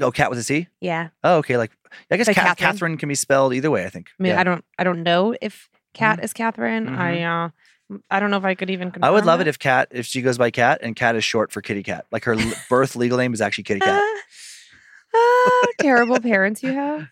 [0.00, 0.68] Oh, cat with a C.
[0.80, 1.08] Yeah.
[1.24, 1.56] Oh, okay.
[1.56, 1.72] Like
[2.10, 2.56] I guess Like Ca- Catherine?
[2.72, 3.84] Catherine can be spelled either way.
[3.86, 4.08] I think.
[4.18, 4.40] I mean, Yeah.
[4.40, 6.86] I don't I don't know if Cat is Catherine.
[6.88, 6.98] Mhm.
[6.98, 7.48] I uh
[8.10, 10.20] I don't know if I could even I would love it if cat if she
[10.20, 12.04] goes by cat and cat is short for kitty cat.
[12.10, 14.02] Like her l- birth legal name is actually kitty cat.
[15.14, 17.08] Ah, terrible parents you have.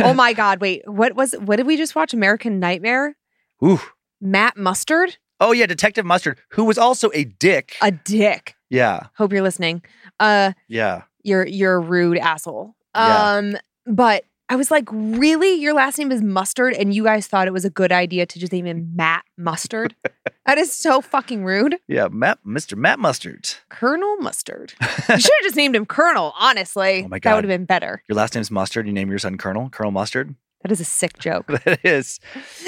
[0.00, 0.82] Oh my god, wait.
[0.86, 2.12] What was what did we just watch?
[2.12, 3.16] American Nightmare?
[3.64, 3.78] Ooh.
[4.20, 5.16] Matt Mustard?
[5.40, 7.76] Oh yeah, Detective Mustard, who was also a dick.
[7.80, 8.56] A dick.
[8.70, 9.82] yeah, Hope you're listening.
[10.18, 11.02] Uh yeah.
[11.22, 12.74] You're you're a rude asshole.
[12.94, 13.32] Yeah.
[13.34, 15.54] Um, but I was like, really?
[15.54, 18.38] Your last name is Mustard, and you guys thought it was a good idea to
[18.38, 19.94] just name him Matt Mustard?
[20.46, 21.76] that is so fucking rude.
[21.86, 22.76] Yeah, Matt, Mr.
[22.76, 23.50] Matt Mustard.
[23.68, 24.72] Colonel Mustard.
[24.80, 27.02] You should have just named him Colonel, honestly.
[27.04, 28.02] Oh my That would have been better.
[28.08, 28.86] Your last name's Mustard.
[28.86, 30.34] You name your son Colonel, Colonel Mustard.
[30.62, 31.46] That is a sick joke.
[31.64, 32.18] that is.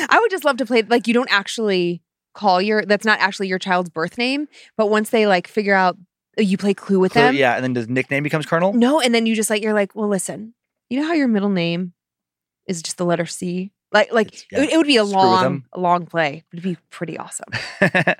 [0.09, 2.02] I would just love to play like you don't actually
[2.35, 5.97] call your that's not actually your child's birth name, but once they like figure out
[6.39, 7.35] you play Clue with Clue- them.
[7.35, 8.73] yeah, and then the nickname becomes Colonel.
[8.73, 10.55] No, and then you just like you're like, well, listen,
[10.89, 11.93] you know how your middle name
[12.66, 13.73] is just the letter C.
[13.93, 16.44] Like, like It's- it, would, it would be a long, a long play.
[16.52, 17.48] It'd be pretty awesome.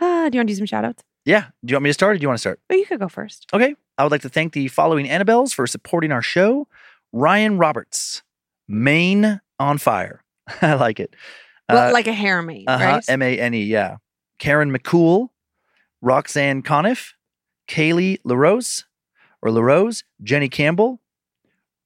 [0.00, 1.02] Ah, do you want to do some shout outs?
[1.24, 1.46] yeah.
[1.64, 2.60] Do you want me to start or do you want to start?
[2.68, 3.46] Oh, you could go first.
[3.54, 3.74] Okay.
[3.96, 6.66] I would like to thank the following Annabelles for supporting our show
[7.12, 8.22] Ryan Roberts,
[8.66, 10.24] Mane on Fire.
[10.62, 11.14] I like it.
[11.68, 13.04] Well, Uh, like a harem, Uh-huh, right?
[13.08, 13.96] M A N E, yeah.
[14.38, 15.28] Karen McCool,
[16.02, 17.12] Roxanne Conniff,
[17.68, 18.84] Kaylee LaRose,
[19.42, 21.00] or LaRose, Jenny Campbell,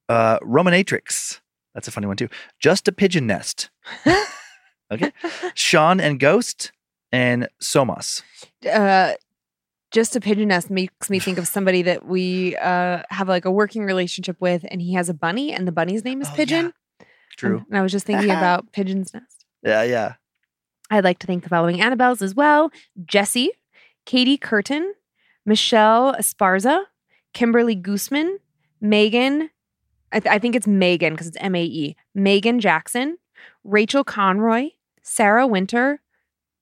[0.07, 1.39] uh, Rominatrix.
[1.73, 2.29] That's a funny one too.
[2.59, 3.69] Just a Pigeon Nest.
[4.91, 5.11] okay.
[5.53, 6.71] Sean and Ghost,
[7.11, 8.21] and Somas.
[8.71, 9.13] uh,
[9.91, 13.51] just a pigeon nest makes me think of somebody that we uh, have like a
[13.51, 16.37] working relationship with, and he has a bunny, and the bunny's name is Oh, yeah.
[16.37, 16.73] Pigeon.
[17.37, 17.57] True.
[17.57, 19.45] And, and I was just thinking about Pigeon's Nest.
[19.63, 20.13] Yeah, yeah.
[20.91, 22.71] I'd like to thank the following Annabelles as well
[23.05, 23.51] Jesse,
[24.05, 24.93] Katie Curtin,
[25.45, 26.83] Michelle Esparza,
[27.33, 28.37] Kimberly Gooseman,
[28.81, 29.49] Megan,
[30.11, 33.17] I, th- I think it's Megan because it's M A E, Megan Jackson,
[33.63, 34.69] Rachel Conroy,
[35.01, 36.01] Sarah Winter,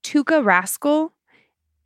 [0.03, 1.13] Tuka Rascal,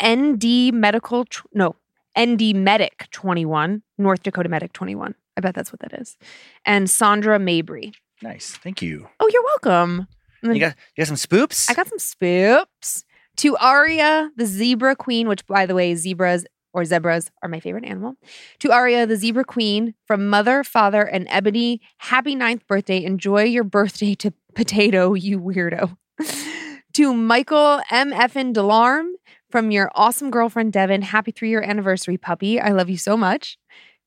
[0.03, 1.75] ND Medical, tw- no,
[2.19, 5.15] ND Medic 21, North Dakota Medic 21.
[5.37, 6.17] I bet that's what that is.
[6.65, 7.93] And Sandra Mabry.
[8.21, 8.51] Nice.
[8.51, 9.07] Thank you.
[9.19, 10.07] Oh, you're welcome.
[10.43, 11.69] You got you got some spoops?
[11.69, 13.03] I got some spoops.
[13.37, 17.85] To Aria, the zebra queen, which by the way, zebras or zebras are my favorite
[17.85, 18.15] animal.
[18.59, 23.03] To Aria, the zebra queen, from mother, father, and Ebony, happy ninth birthday.
[23.03, 25.97] Enjoy your birthday to potato, you weirdo.
[26.93, 28.11] to Michael M.
[28.11, 29.13] Effin Delarm
[29.49, 32.59] From your awesome girlfriend, Devin, happy three year anniversary, puppy.
[32.59, 33.57] I love you so much.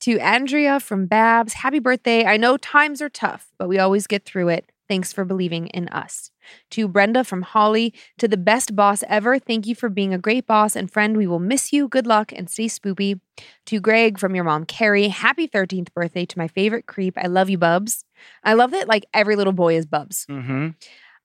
[0.01, 2.25] To Andrea from Babs, happy birthday.
[2.25, 4.71] I know times are tough, but we always get through it.
[4.89, 6.31] Thanks for believing in us.
[6.73, 10.47] To Brenda from Holly, to the best boss ever, thank you for being a great
[10.47, 11.17] boss and friend.
[11.17, 11.89] We will miss you.
[11.89, 13.21] Good luck and stay spoopy.
[13.67, 17.17] To Greg from your mom, Carrie, happy 13th birthday to my favorite creep.
[17.17, 18.05] I love you, Bubs.
[18.43, 20.27] I love that like every little boy is Bubs.
[20.27, 20.69] Mm-hmm.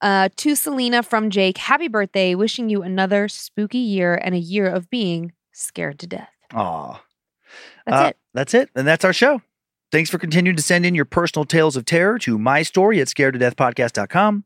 [0.01, 2.33] Uh, to Selena from Jake, happy birthday.
[2.33, 6.29] Wishing you another spooky year and a year of being scared to death.
[6.53, 7.03] Aw.
[7.85, 8.17] That's Uh, it.
[8.33, 8.69] That's it.
[8.75, 9.41] And that's our show.
[9.91, 13.07] Thanks for continuing to send in your personal tales of terror to my story at
[13.07, 14.43] scaredtodeathpodcast.com.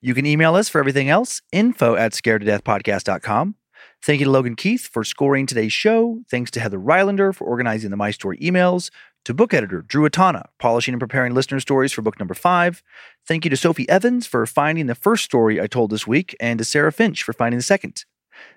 [0.00, 3.56] You can email us for everything else, info at scaredtodeathpodcast.com.
[4.02, 6.20] Thank you to Logan Keith for scoring today's show.
[6.30, 8.90] Thanks to Heather Rylander for organizing the My Story emails.
[9.24, 12.82] To book editor Drew Atana, polishing and preparing listener stories for book number five.
[13.26, 16.58] Thank you to Sophie Evans for finding the first story I told this week, and
[16.58, 18.04] to Sarah Finch for finding the second.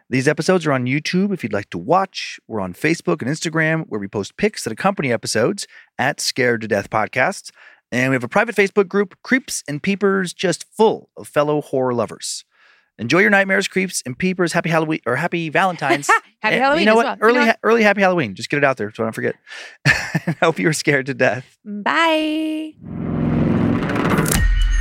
[0.10, 2.40] These episodes are on YouTube if you'd like to watch.
[2.48, 5.68] We're on Facebook and Instagram where we post pics that accompany episodes
[5.98, 7.52] at Scared to Death Podcasts.
[7.92, 11.94] And we have a private Facebook group, Creeps and Peepers, just full of fellow horror
[11.94, 12.44] lovers.
[13.00, 14.54] Enjoy your nightmares, creeps and peepers.
[14.54, 16.08] Happy Halloween or happy Valentine's.
[16.42, 17.06] Happy eh, And Halloween You know as what?
[17.06, 17.16] well.
[17.18, 17.48] You Early, know what?
[17.50, 18.34] ha- early happy Halloween.
[18.36, 19.36] Just get it out there so I don't forget.
[19.88, 21.58] I hope you were scared to death.
[21.64, 22.74] Bye.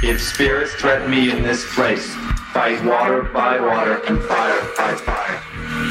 [0.02, 2.14] If spirits threaten me in this place,
[2.56, 5.42] fight water by water and fire by fire.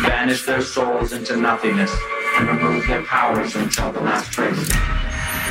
[0.01, 1.95] Banish their souls into nothingness
[2.37, 4.67] and remove their powers until the last trace.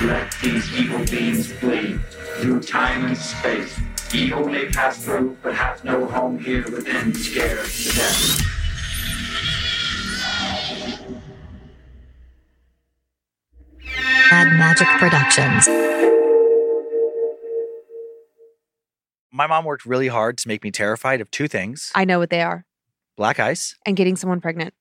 [0.02, 1.98] Let these evil beings flee
[2.38, 3.78] through time and space.
[4.12, 8.40] Evil may pass through, but have no home here within, scared to death.
[14.30, 16.23] Bad Magic Productions.
[19.36, 22.30] My mom worked really hard to make me terrified of two things I know what
[22.30, 22.64] they are.
[23.16, 23.74] black ice.
[23.84, 24.74] And getting someone pregnant.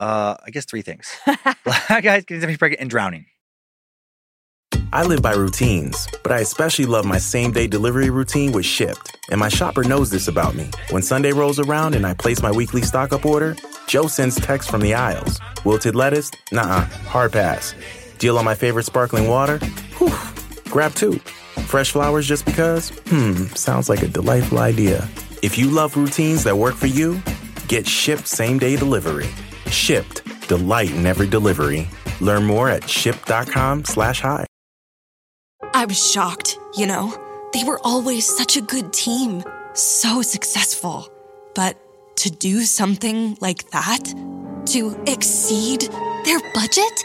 [0.00, 1.14] Uh, I guess three things
[1.64, 3.26] black ice, getting me pregnant, and drowning.
[4.90, 9.14] I live by routines, but I especially love my same day delivery routine with Shipt.
[9.30, 10.70] And my shopper knows this about me.
[10.88, 13.54] When Sunday rolls around and I place my weekly stock up order,
[13.86, 15.38] Joe sends text from the aisles.
[15.66, 16.30] Wilted lettuce?
[16.52, 17.74] Nah, hard pass.
[18.18, 19.58] Deal on my favorite sparkling water?
[19.98, 20.08] Whew,
[20.70, 21.14] grab two.
[21.66, 22.90] Fresh flowers just because?
[23.06, 25.08] Hmm, sounds like a delightful idea.
[25.42, 27.20] If you love routines that work for you,
[27.68, 29.28] get Shipt same day delivery.
[29.66, 31.88] Shipt, delight in every delivery.
[32.20, 34.46] Learn more at shipt.com slash hi.
[35.74, 37.14] I was shocked, you know?
[37.52, 39.42] They were always such a good team,
[39.74, 41.08] so successful.
[41.54, 41.78] But
[42.16, 44.04] to do something like that?
[44.66, 45.88] To exceed
[46.24, 47.04] their budget?